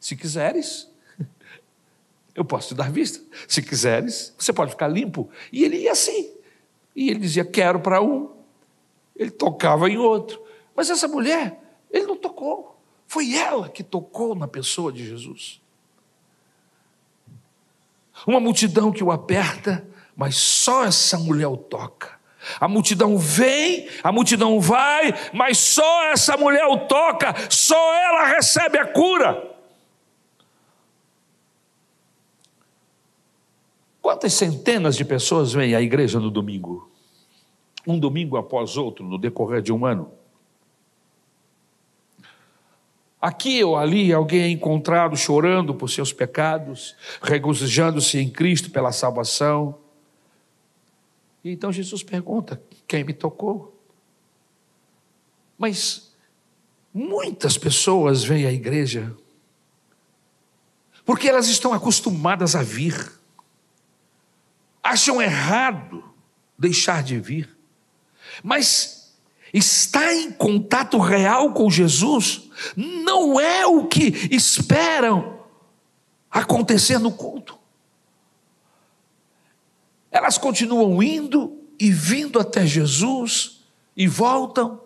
Se 0.00 0.16
quiseres, 0.16 0.90
eu 2.34 2.44
posso 2.44 2.68
te 2.68 2.74
dar 2.74 2.90
vista. 2.90 3.20
Se 3.46 3.62
quiseres, 3.62 4.34
você 4.38 4.52
pode 4.52 4.72
ficar 4.72 4.88
limpo. 4.88 5.30
E 5.52 5.64
ele 5.64 5.78
ia 5.78 5.92
assim. 5.92 6.32
E 6.94 7.10
ele 7.10 7.20
dizia: 7.20 7.44
Quero 7.44 7.80
para 7.80 8.02
um. 8.02 8.30
Ele 9.14 9.30
tocava 9.30 9.88
em 9.88 9.96
outro. 9.96 10.42
Mas 10.74 10.90
essa 10.90 11.06
mulher, 11.06 11.60
ele 11.90 12.06
não 12.06 12.16
tocou. 12.16 12.80
Foi 13.06 13.34
ela 13.34 13.68
que 13.68 13.82
tocou 13.82 14.34
na 14.34 14.48
pessoa 14.48 14.90
de 14.90 15.06
Jesus. 15.06 15.60
Uma 18.26 18.40
multidão 18.40 18.90
que 18.90 19.04
o 19.04 19.10
aperta, 19.10 19.86
mas 20.16 20.36
só 20.36 20.84
essa 20.84 21.18
mulher 21.18 21.48
o 21.48 21.56
toca. 21.56 22.20
A 22.58 22.66
multidão 22.66 23.16
vem, 23.16 23.88
a 24.02 24.10
multidão 24.10 24.60
vai, 24.60 25.14
mas 25.32 25.58
só 25.58 26.04
essa 26.04 26.36
mulher 26.36 26.66
o 26.66 26.78
toca, 26.86 27.34
só 27.48 27.94
ela 27.94 28.26
recebe 28.26 28.78
a 28.78 28.86
cura. 28.86 29.50
Quantas 34.00 34.32
centenas 34.32 34.96
de 34.96 35.04
pessoas 35.04 35.52
vêm 35.52 35.74
à 35.76 35.80
igreja 35.80 36.18
no 36.18 36.30
domingo? 36.30 36.90
Um 37.86 37.98
domingo 37.98 38.36
após 38.36 38.76
outro, 38.76 39.04
no 39.04 39.16
decorrer 39.16 39.62
de 39.62 39.72
um 39.72 39.86
ano. 39.86 40.12
Aqui 43.20 43.62
ou 43.62 43.76
ali, 43.76 44.12
alguém 44.12 44.42
é 44.42 44.48
encontrado 44.48 45.16
chorando 45.16 45.72
por 45.72 45.88
seus 45.88 46.12
pecados, 46.12 46.96
regozijando-se 47.22 48.18
em 48.18 48.28
Cristo 48.28 48.72
pela 48.72 48.90
salvação. 48.90 49.78
E 51.44 51.50
então 51.50 51.72
Jesus 51.72 52.02
pergunta: 52.02 52.62
quem 52.86 53.04
me 53.04 53.12
tocou? 53.12 53.78
Mas 55.58 56.12
muitas 56.92 57.56
pessoas 57.56 58.24
vêm 58.24 58.46
à 58.46 58.52
igreja 58.52 59.16
porque 61.04 61.28
elas 61.28 61.48
estão 61.48 61.72
acostumadas 61.72 62.54
a 62.54 62.62
vir 62.62 63.12
acham 64.82 65.22
errado 65.22 66.02
deixar 66.58 67.02
de 67.02 67.18
vir, 67.18 67.56
mas 68.42 69.14
estar 69.54 70.12
em 70.12 70.30
contato 70.32 70.98
real 70.98 71.52
com 71.52 71.70
Jesus 71.70 72.50
não 72.76 73.40
é 73.40 73.66
o 73.66 73.86
que 73.86 74.28
esperam 74.30 75.40
acontecer 76.30 76.98
no 76.98 77.12
culto. 77.12 77.58
Elas 80.12 80.36
continuam 80.36 81.02
indo 81.02 81.58
e 81.80 81.90
vindo 81.90 82.38
até 82.38 82.66
Jesus 82.66 83.64
e 83.96 84.06
voltam, 84.06 84.80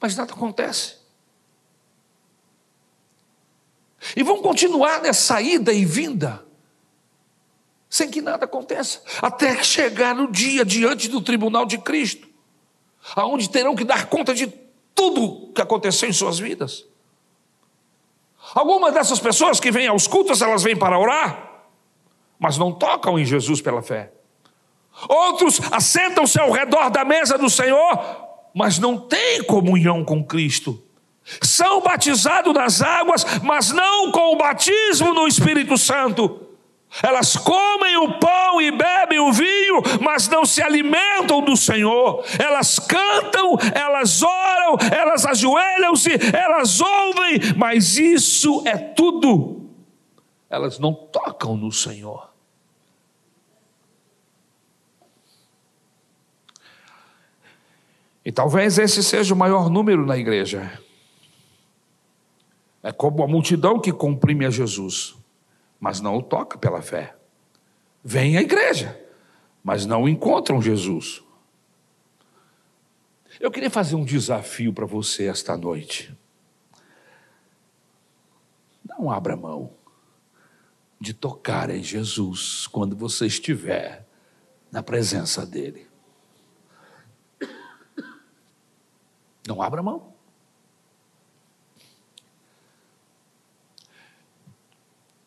mas 0.00 0.16
nada 0.16 0.32
acontece. 0.32 0.96
E 4.16 4.22
vão 4.22 4.40
continuar 4.40 5.02
nessa 5.02 5.42
ida 5.42 5.70
e 5.70 5.84
vinda, 5.84 6.42
sem 7.90 8.10
que 8.10 8.22
nada 8.22 8.46
aconteça, 8.46 9.02
até 9.20 9.62
chegar 9.62 10.14
no 10.14 10.32
dia 10.32 10.64
diante 10.64 11.06
do 11.08 11.20
tribunal 11.20 11.66
de 11.66 11.76
Cristo, 11.76 12.26
aonde 13.14 13.50
terão 13.50 13.76
que 13.76 13.84
dar 13.84 14.06
conta 14.08 14.34
de 14.34 14.46
tudo 14.94 15.52
que 15.52 15.60
aconteceu 15.60 16.08
em 16.08 16.12
suas 16.14 16.38
vidas. 16.38 16.86
Algumas 18.54 18.94
dessas 18.94 19.20
pessoas 19.20 19.60
que 19.60 19.70
vêm 19.70 19.86
aos 19.86 20.06
cultos, 20.06 20.40
elas 20.40 20.62
vêm 20.62 20.76
para 20.76 20.98
orar, 20.98 21.47
mas 22.38 22.56
não 22.56 22.72
tocam 22.72 23.18
em 23.18 23.24
Jesus 23.24 23.60
pela 23.60 23.82
fé. 23.82 24.12
Outros 25.08 25.60
assentam-se 25.72 26.40
ao 26.40 26.50
redor 26.50 26.90
da 26.90 27.04
mesa 27.04 27.38
do 27.38 27.48
Senhor, 27.48 28.00
mas 28.54 28.78
não 28.78 28.98
têm 28.98 29.42
comunhão 29.44 30.04
com 30.04 30.24
Cristo. 30.24 30.82
São 31.42 31.80
batizados 31.82 32.54
nas 32.54 32.80
águas, 32.80 33.24
mas 33.42 33.70
não 33.70 34.10
com 34.10 34.32
o 34.32 34.36
batismo 34.36 35.12
no 35.12 35.28
Espírito 35.28 35.76
Santo. 35.76 36.48
Elas 37.02 37.36
comem 37.36 37.98
o 37.98 38.18
pão 38.18 38.60
e 38.62 38.70
bebem 38.70 39.20
o 39.20 39.30
vinho, 39.30 39.82
mas 40.00 40.26
não 40.26 40.46
se 40.46 40.62
alimentam 40.62 41.42
do 41.42 41.54
Senhor. 41.54 42.24
Elas 42.38 42.78
cantam, 42.78 43.58
elas 43.74 44.22
oram, 44.22 44.78
elas 44.90 45.26
ajoelham-se, 45.26 46.10
elas 46.34 46.80
ouvem, 46.80 47.40
mas 47.56 47.98
isso 47.98 48.62
é 48.64 48.76
tudo. 48.76 49.68
Elas 50.48 50.78
não 50.78 50.94
tocam 50.94 51.56
no 51.56 51.70
Senhor. 51.70 52.27
E 58.28 58.30
talvez 58.30 58.76
esse 58.76 59.02
seja 59.02 59.32
o 59.32 59.36
maior 59.36 59.70
número 59.70 60.04
na 60.04 60.18
igreja. 60.18 60.78
É 62.82 62.92
como 62.92 63.22
a 63.22 63.26
multidão 63.26 63.80
que 63.80 63.90
comprime 63.90 64.44
a 64.44 64.50
Jesus 64.50 65.18
mas 65.80 66.00
não 66.00 66.16
o 66.16 66.22
toca 66.22 66.58
pela 66.58 66.82
fé. 66.82 67.16
Vem 68.02 68.36
à 68.36 68.42
igreja, 68.42 69.00
mas 69.62 69.86
não 69.86 70.08
encontram 70.08 70.60
Jesus. 70.60 71.22
Eu 73.38 73.50
queria 73.50 73.70
fazer 73.70 73.94
um 73.94 74.04
desafio 74.04 74.72
para 74.72 74.86
você 74.86 75.26
esta 75.26 75.56
noite. 75.56 76.16
Não 78.84 79.10
abra 79.10 79.36
mão 79.36 79.72
de 81.00 81.14
tocar 81.14 81.70
em 81.70 81.82
Jesus 81.82 82.66
quando 82.66 82.96
você 82.96 83.26
estiver 83.26 84.04
na 84.72 84.82
presença 84.82 85.46
dEle. 85.46 85.87
Não 89.48 89.62
abra 89.62 89.82
mão. 89.82 90.12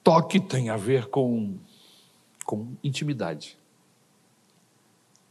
Toque 0.04 0.40
tem 0.40 0.70
a 0.70 0.78
ver 0.78 1.08
com, 1.08 1.58
com 2.46 2.76
intimidade, 2.84 3.58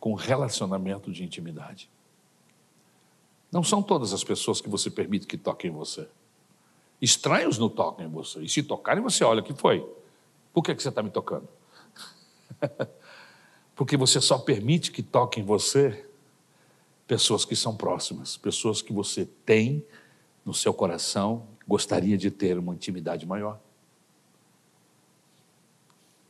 com 0.01 0.15
relacionamento 0.15 1.13
de 1.13 1.23
intimidade. 1.23 1.89
Não 3.53 3.63
são 3.63 3.81
todas 3.81 4.13
as 4.13 4.25
pessoas 4.25 4.61
que 4.61 4.69
você 4.69 4.91
permite 4.91 5.25
que 5.25 5.39
toquem 5.39 5.71
em 5.71 5.75
você. 5.75 6.09
Estranhos 7.01 7.59
não 7.59 7.69
tocam 7.69 8.05
em 8.05 8.09
você. 8.09 8.41
E 8.41 8.49
se 8.49 8.61
tocarem, 8.61 9.05
você 9.05 9.23
olha, 9.23 9.41
o 9.41 9.45
que 9.45 9.55
foi? 9.55 9.89
Por 10.53 10.65
que, 10.65 10.75
que 10.75 10.83
você 10.83 10.89
está 10.89 11.01
me 11.01 11.11
tocando? 11.11 11.49
Porque 13.77 13.97
você 13.97 14.21
só 14.21 14.37
permite 14.37 14.91
que 14.91 15.01
toquem 15.03 15.45
em 15.45 15.47
você 15.47 16.10
pessoas 17.11 17.45
que 17.45 17.57
são 17.57 17.77
próximas, 17.77 18.37
pessoas 18.37 18.81
que 18.81 18.93
você 18.93 19.27
tem 19.45 19.85
no 20.45 20.55
seu 20.55 20.73
coração, 20.73 21.49
gostaria 21.67 22.17
de 22.17 22.31
ter 22.31 22.57
uma 22.57 22.73
intimidade 22.73 23.27
maior. 23.27 23.59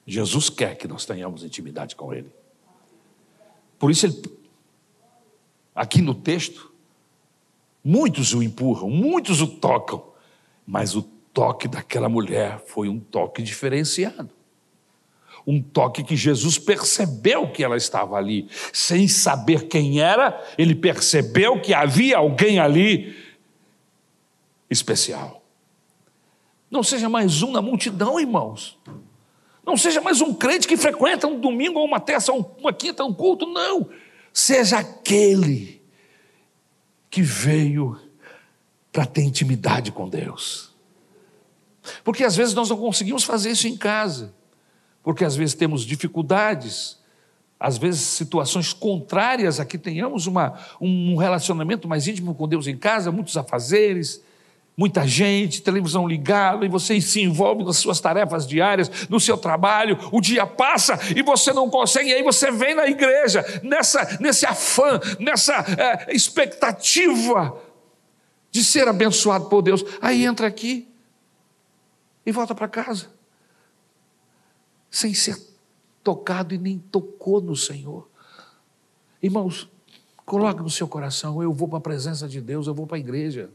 Jesus 0.06 0.48
quer 0.48 0.78
que 0.78 0.88
nós 0.88 1.04
tenhamos 1.04 1.44
intimidade 1.44 1.94
com 1.94 2.14
Ele. 2.14 2.30
Por 3.78 3.90
isso, 3.90 4.06
ele, 4.06 4.22
aqui 5.74 6.00
no 6.00 6.14
texto, 6.14 6.72
muitos 7.84 8.32
o 8.32 8.42
empurram, 8.42 8.88
muitos 8.88 9.42
o 9.42 9.46
tocam, 9.46 10.14
mas 10.66 10.96
o 10.96 11.02
toque 11.02 11.68
daquela 11.68 12.08
mulher 12.08 12.58
foi 12.58 12.88
um 12.88 12.98
toque 12.98 13.42
diferenciado. 13.42 14.30
Um 15.46 15.62
toque 15.62 16.04
que 16.04 16.16
Jesus 16.16 16.58
percebeu 16.58 17.50
que 17.50 17.64
ela 17.64 17.76
estava 17.76 18.16
ali, 18.16 18.48
sem 18.72 19.08
saber 19.08 19.68
quem 19.68 20.00
era, 20.00 20.42
ele 20.58 20.74
percebeu 20.74 21.60
que 21.60 21.72
havia 21.72 22.18
alguém 22.18 22.58
ali 22.58 23.16
especial. 24.68 25.42
Não 26.70 26.82
seja 26.82 27.08
mais 27.08 27.42
um 27.42 27.50
na 27.50 27.60
multidão, 27.60 28.20
irmãos. 28.20 28.78
Não 29.66 29.76
seja 29.76 30.00
mais 30.00 30.20
um 30.20 30.32
crente 30.32 30.68
que 30.68 30.76
frequenta 30.76 31.26
um 31.26 31.38
domingo 31.38 31.78
ou 31.78 31.86
uma 31.86 32.00
terça, 32.00 32.32
uma 32.32 32.72
quinta, 32.72 33.04
um 33.04 33.12
culto. 33.12 33.46
Não. 33.46 33.88
Seja 34.32 34.78
aquele 34.78 35.82
que 37.10 37.22
veio 37.22 37.98
para 38.92 39.04
ter 39.04 39.22
intimidade 39.22 39.90
com 39.90 40.08
Deus. 40.08 40.70
Porque 42.04 42.24
às 42.24 42.36
vezes 42.36 42.54
nós 42.54 42.68
não 42.68 42.76
conseguimos 42.76 43.24
fazer 43.24 43.50
isso 43.50 43.66
em 43.66 43.76
casa. 43.76 44.32
Porque 45.02 45.24
às 45.24 45.36
vezes 45.36 45.54
temos 45.54 45.82
dificuldades, 45.84 46.98
às 47.58 47.76
vezes 47.76 48.00
situações 48.00 48.72
contrárias 48.72 49.60
a 49.60 49.64
que 49.64 49.76
tenhamos 49.76 50.26
uma, 50.26 50.58
um 50.80 51.16
relacionamento 51.16 51.86
mais 51.86 52.08
íntimo 52.08 52.34
com 52.34 52.48
Deus 52.48 52.66
em 52.66 52.76
casa, 52.76 53.12
muitos 53.12 53.36
afazeres, 53.36 54.22
muita 54.80 55.06
gente, 55.06 55.60
televisão 55.60 56.08
ligada, 56.08 56.64
e 56.64 56.68
você 56.70 56.98
se 57.02 57.20
envolve 57.20 57.62
nas 57.62 57.76
suas 57.76 58.00
tarefas 58.00 58.46
diárias, 58.46 59.08
no 59.10 59.20
seu 59.20 59.36
trabalho, 59.36 59.98
o 60.10 60.22
dia 60.22 60.46
passa 60.46 60.98
e 61.14 61.22
você 61.22 61.52
não 61.52 61.68
consegue, 61.68 62.08
e 62.08 62.14
aí 62.14 62.22
você 62.22 62.50
vem 62.50 62.74
na 62.74 62.86
igreja, 62.86 63.44
nessa, 63.62 64.16
nesse 64.18 64.46
afã, 64.46 64.98
nessa 65.18 65.54
é, 65.78 66.16
expectativa 66.16 67.60
de 68.50 68.64
ser 68.64 68.88
abençoado 68.88 69.50
por 69.50 69.60
Deus. 69.60 69.84
Aí 70.00 70.24
entra 70.24 70.46
aqui 70.46 70.88
e 72.24 72.32
volta 72.32 72.54
para 72.54 72.66
casa, 72.66 73.08
sem 74.90 75.14
ser 75.14 75.36
tocado 76.02 76.54
e 76.54 76.58
nem 76.58 76.78
tocou 76.78 77.40
no 77.40 77.54
Senhor. 77.54 78.08
Irmãos, 79.22 79.68
coloque 80.24 80.62
no 80.62 80.70
seu 80.70 80.88
coração: 80.88 81.42
eu 81.42 81.52
vou 81.52 81.68
para 81.68 81.78
a 81.78 81.82
presença 81.82 82.26
de 82.28 82.40
Deus, 82.40 82.66
eu 82.66 82.74
vou 82.74 82.86
para 82.86 82.96
a 82.96 83.00
igreja. 83.00 83.50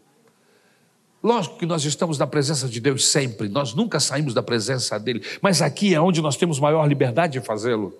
Lógico 1.22 1.58
que 1.58 1.66
nós 1.66 1.84
estamos 1.84 2.20
na 2.20 2.28
presença 2.28 2.68
de 2.68 2.80
Deus 2.80 3.08
sempre, 3.08 3.50
nós 3.50 3.74
nunca 3.74 4.00
saímos 4.00 4.34
da 4.34 4.44
presença 4.44 5.00
dele, 5.00 5.26
mas 5.42 5.60
aqui 5.60 5.96
é 5.96 6.00
onde 6.00 6.22
nós 6.22 6.38
temos 6.38 6.60
maior 6.60 6.86
liberdade 6.86 7.40
de 7.40 7.46
fazê-lo. 7.46 7.98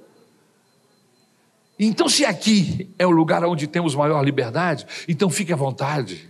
Então, 1.78 2.08
se 2.08 2.24
aqui 2.24 2.94
é 2.98 3.06
o 3.06 3.10
lugar 3.10 3.44
onde 3.44 3.68
temos 3.68 3.96
maior 3.96 4.24
liberdade, 4.24 4.86
então 5.08 5.30
fique 5.30 5.52
à 5.52 5.56
vontade. 5.56 6.30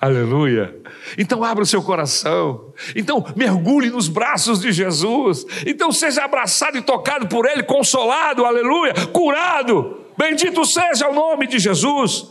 Aleluia. 0.00 0.74
Então 1.16 1.42
abra 1.42 1.62
o 1.62 1.66
seu 1.66 1.82
coração. 1.82 2.72
Então 2.94 3.24
mergulhe 3.36 3.90
nos 3.90 4.08
braços 4.08 4.60
de 4.60 4.72
Jesus. 4.72 5.46
Então 5.66 5.90
seja 5.92 6.24
abraçado 6.24 6.76
e 6.76 6.82
tocado 6.82 7.26
por 7.26 7.46
Ele, 7.46 7.62
consolado, 7.62 8.44
aleluia, 8.44 8.92
curado. 9.12 10.00
Bendito 10.16 10.64
seja 10.64 11.08
o 11.08 11.14
nome 11.14 11.46
de 11.46 11.58
Jesus. 11.58 12.28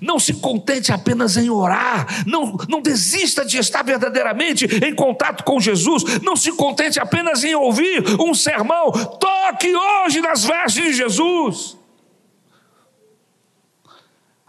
Não 0.00 0.18
se 0.18 0.34
contente 0.34 0.92
apenas 0.92 1.36
em 1.36 1.50
orar, 1.50 2.24
não, 2.26 2.56
não 2.68 2.80
desista 2.80 3.44
de 3.44 3.58
estar 3.58 3.82
verdadeiramente 3.82 4.64
em 4.64 4.94
contato 4.94 5.44
com 5.44 5.60
Jesus, 5.60 6.20
não 6.22 6.34
se 6.34 6.52
contente 6.52 6.98
apenas 6.98 7.44
em 7.44 7.54
ouvir 7.54 8.02
um 8.18 8.32
sermão, 8.32 8.90
toque 8.90 9.74
hoje 9.74 10.20
nas 10.20 10.44
vestes 10.44 10.84
de 10.84 10.92
Jesus. 10.94 11.76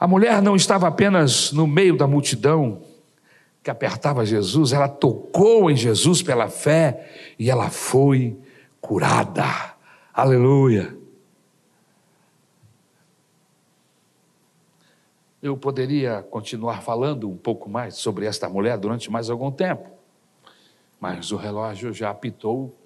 A 0.03 0.07
mulher 0.07 0.41
não 0.41 0.53
estava 0.53 0.85
apenas 0.85 1.53
no 1.53 1.65
meio 1.65 1.95
da 1.95 2.05
multidão 2.05 2.83
que 3.63 3.71
apertava 3.71 4.25
Jesus, 4.25 4.73
ela 4.73 4.89
tocou 4.89 5.71
em 5.71 5.77
Jesus 5.77 6.21
pela 6.21 6.49
fé 6.49 7.09
e 7.39 7.49
ela 7.49 7.69
foi 7.69 8.37
curada. 8.81 9.45
Aleluia. 10.13 10.93
Eu 15.41 15.55
poderia 15.55 16.21
continuar 16.21 16.81
falando 16.81 17.29
um 17.29 17.37
pouco 17.37 17.69
mais 17.69 17.95
sobre 17.95 18.25
esta 18.25 18.49
mulher 18.49 18.77
durante 18.77 19.09
mais 19.09 19.29
algum 19.29 19.53
tempo, 19.53 19.89
mas 20.99 21.31
o 21.31 21.37
relógio 21.37 21.93
já 21.93 22.09
apitou 22.09 22.77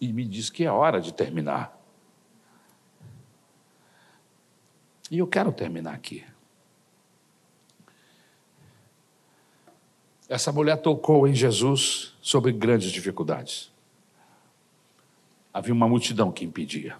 e 0.00 0.10
me 0.10 0.24
diz 0.24 0.48
que 0.48 0.64
é 0.64 0.72
hora 0.72 1.02
de 1.02 1.12
terminar. 1.12 1.78
E 5.10 5.18
eu 5.18 5.26
quero 5.26 5.52
terminar 5.52 5.92
aqui. 5.92 6.24
Essa 10.28 10.50
mulher 10.52 10.76
tocou 10.76 11.26
em 11.26 11.34
Jesus 11.34 12.14
sobre 12.20 12.52
grandes 12.52 12.90
dificuldades. 12.90 13.70
Havia 15.52 15.72
uma 15.72 15.88
multidão 15.88 16.32
que 16.32 16.44
impedia. 16.44 16.96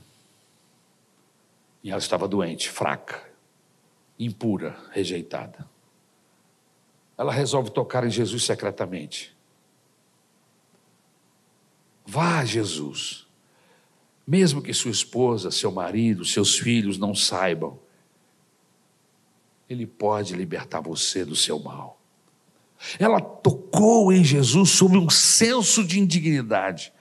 E 1.82 1.90
ela 1.90 1.98
estava 1.98 2.26
doente, 2.26 2.70
fraca 2.70 3.26
impura, 4.18 4.78
rejeitada. 4.90 5.68
Ela 7.16 7.32
resolve 7.32 7.70
tocar 7.70 8.04
em 8.04 8.10
Jesus 8.10 8.44
secretamente. 8.44 9.34
Vá 12.04 12.44
Jesus, 12.44 13.26
mesmo 14.26 14.62
que 14.62 14.72
sua 14.72 14.90
esposa, 14.90 15.50
seu 15.50 15.72
marido, 15.72 16.24
seus 16.24 16.56
filhos 16.56 16.98
não 16.98 17.14
saibam, 17.14 17.78
Ele 19.68 19.86
pode 19.86 20.34
libertar 20.34 20.80
você 20.80 21.24
do 21.24 21.34
seu 21.34 21.58
mal. 21.58 21.95
Ela 22.98 23.20
tocou 23.20 24.12
em 24.12 24.22
Jesus 24.22 24.70
sob 24.70 24.96
um 24.96 25.10
senso 25.10 25.84
de 25.84 25.98
indignidade. 25.98 26.92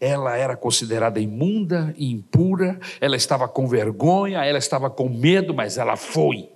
Ela 0.00 0.36
era 0.36 0.56
considerada 0.56 1.18
imunda 1.18 1.94
e 1.96 2.10
impura, 2.10 2.78
ela 3.00 3.16
estava 3.16 3.48
com 3.48 3.66
vergonha, 3.66 4.44
ela 4.44 4.58
estava 4.58 4.90
com 4.90 5.08
medo, 5.08 5.54
mas 5.54 5.78
ela 5.78 5.96
foi. 5.96 6.50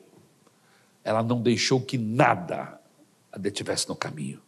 Ela 1.02 1.22
não 1.22 1.40
deixou 1.40 1.80
que 1.80 1.96
nada 1.96 2.78
a 3.32 3.38
detivesse 3.38 3.88
no 3.88 3.96
caminho. 3.96 4.40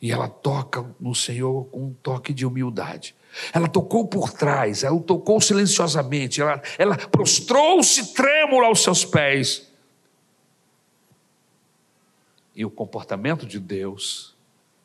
E 0.00 0.12
ela 0.12 0.28
toca 0.28 0.84
no 1.00 1.14
Senhor 1.14 1.64
com 1.66 1.84
um 1.84 1.94
toque 2.02 2.34
de 2.34 2.44
humildade. 2.44 3.14
Ela 3.52 3.66
tocou 3.66 4.06
por 4.06 4.30
trás, 4.30 4.84
ela 4.84 5.00
tocou 5.00 5.40
silenciosamente, 5.40 6.42
ela, 6.42 6.60
ela 6.76 6.96
prostrou-se 6.96 8.12
trêmula 8.12 8.66
aos 8.66 8.82
seus 8.82 9.04
pés. 9.04 9.72
E 12.54 12.64
o 12.64 12.70
comportamento 12.70 13.46
de 13.46 13.58
Deus 13.58 14.34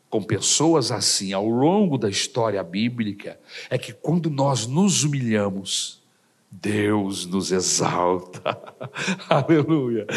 com 0.09 0.23
pessoas 0.23 0.91
assim 0.91 1.33
ao 1.33 1.47
longo 1.47 1.97
da 1.97 2.09
história 2.09 2.63
bíblica 2.63 3.39
é 3.69 3.77
que 3.77 3.93
quando 3.93 4.29
nós 4.29 4.65
nos 4.65 5.03
humilhamos, 5.03 6.01
Deus 6.49 7.27
nos 7.27 7.51
exalta. 7.51 8.57
Aleluia. 9.29 10.07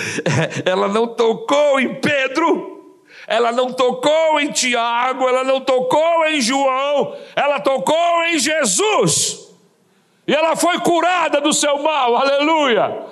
Ela 0.64 0.88
não 0.88 1.07
tocou 1.07 1.78
em 1.78 2.00
Pedro, 2.00 3.05
ela 3.26 3.53
não 3.53 3.70
tocou 3.70 4.40
em 4.40 4.50
Tiago, 4.50 5.28
ela 5.28 5.44
não 5.44 5.61
tocou 5.61 6.24
em 6.24 6.40
João, 6.40 7.14
ela 7.36 7.61
tocou 7.61 8.24
em 8.24 8.38
Jesus. 8.38 9.53
E 10.26 10.34
ela 10.34 10.57
foi 10.57 10.80
curada 10.80 11.40
do 11.40 11.53
seu 11.53 11.82
mal. 11.82 12.16
Aleluia. 12.16 13.05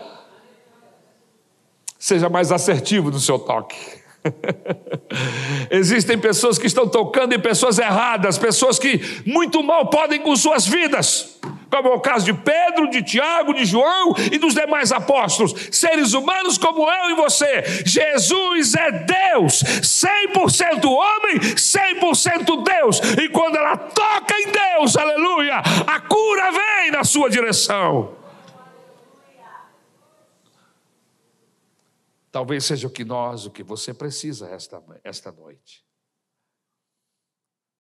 Seja 1.98 2.30
mais 2.30 2.50
assertivo 2.50 3.10
no 3.10 3.20
seu 3.20 3.38
toque. 3.38 3.99
Existem 5.70 6.18
pessoas 6.18 6.58
que 6.58 6.66
estão 6.66 6.88
tocando 6.88 7.34
em 7.34 7.40
pessoas 7.40 7.78
erradas, 7.78 8.38
pessoas 8.38 8.78
que 8.78 9.00
muito 9.26 9.62
mal 9.62 9.88
podem 9.88 10.20
com 10.20 10.34
suas 10.36 10.66
vidas, 10.66 11.38
como 11.70 11.88
é 11.88 11.94
o 11.94 12.00
caso 12.00 12.24
de 12.24 12.34
Pedro, 12.34 12.90
de 12.90 13.02
Tiago, 13.02 13.54
de 13.54 13.64
João 13.64 14.14
e 14.30 14.38
dos 14.38 14.54
demais 14.54 14.92
apóstolos, 14.92 15.54
seres 15.70 16.12
humanos 16.12 16.58
como 16.58 16.90
eu 16.90 17.10
e 17.10 17.14
você. 17.14 17.82
Jesus 17.84 18.74
é 18.74 18.90
Deus, 18.92 19.62
100% 19.62 20.84
homem, 20.84 21.38
100% 21.38 22.64
Deus, 22.64 23.00
e 23.22 23.28
quando 23.28 23.56
ela 23.56 23.76
toca 23.76 24.34
em 24.34 24.48
Deus, 24.50 24.96
aleluia, 24.96 25.56
a 25.86 26.00
cura 26.00 26.50
vem 26.50 26.90
na 26.90 27.04
sua 27.04 27.30
direção. 27.30 28.19
Talvez 32.30 32.64
seja 32.64 32.86
o 32.86 32.90
que 32.90 33.04
nós, 33.04 33.46
o 33.46 33.50
que 33.50 33.62
você 33.62 33.92
precisa 33.92 34.48
esta, 34.48 34.82
esta 35.02 35.32
noite. 35.32 35.84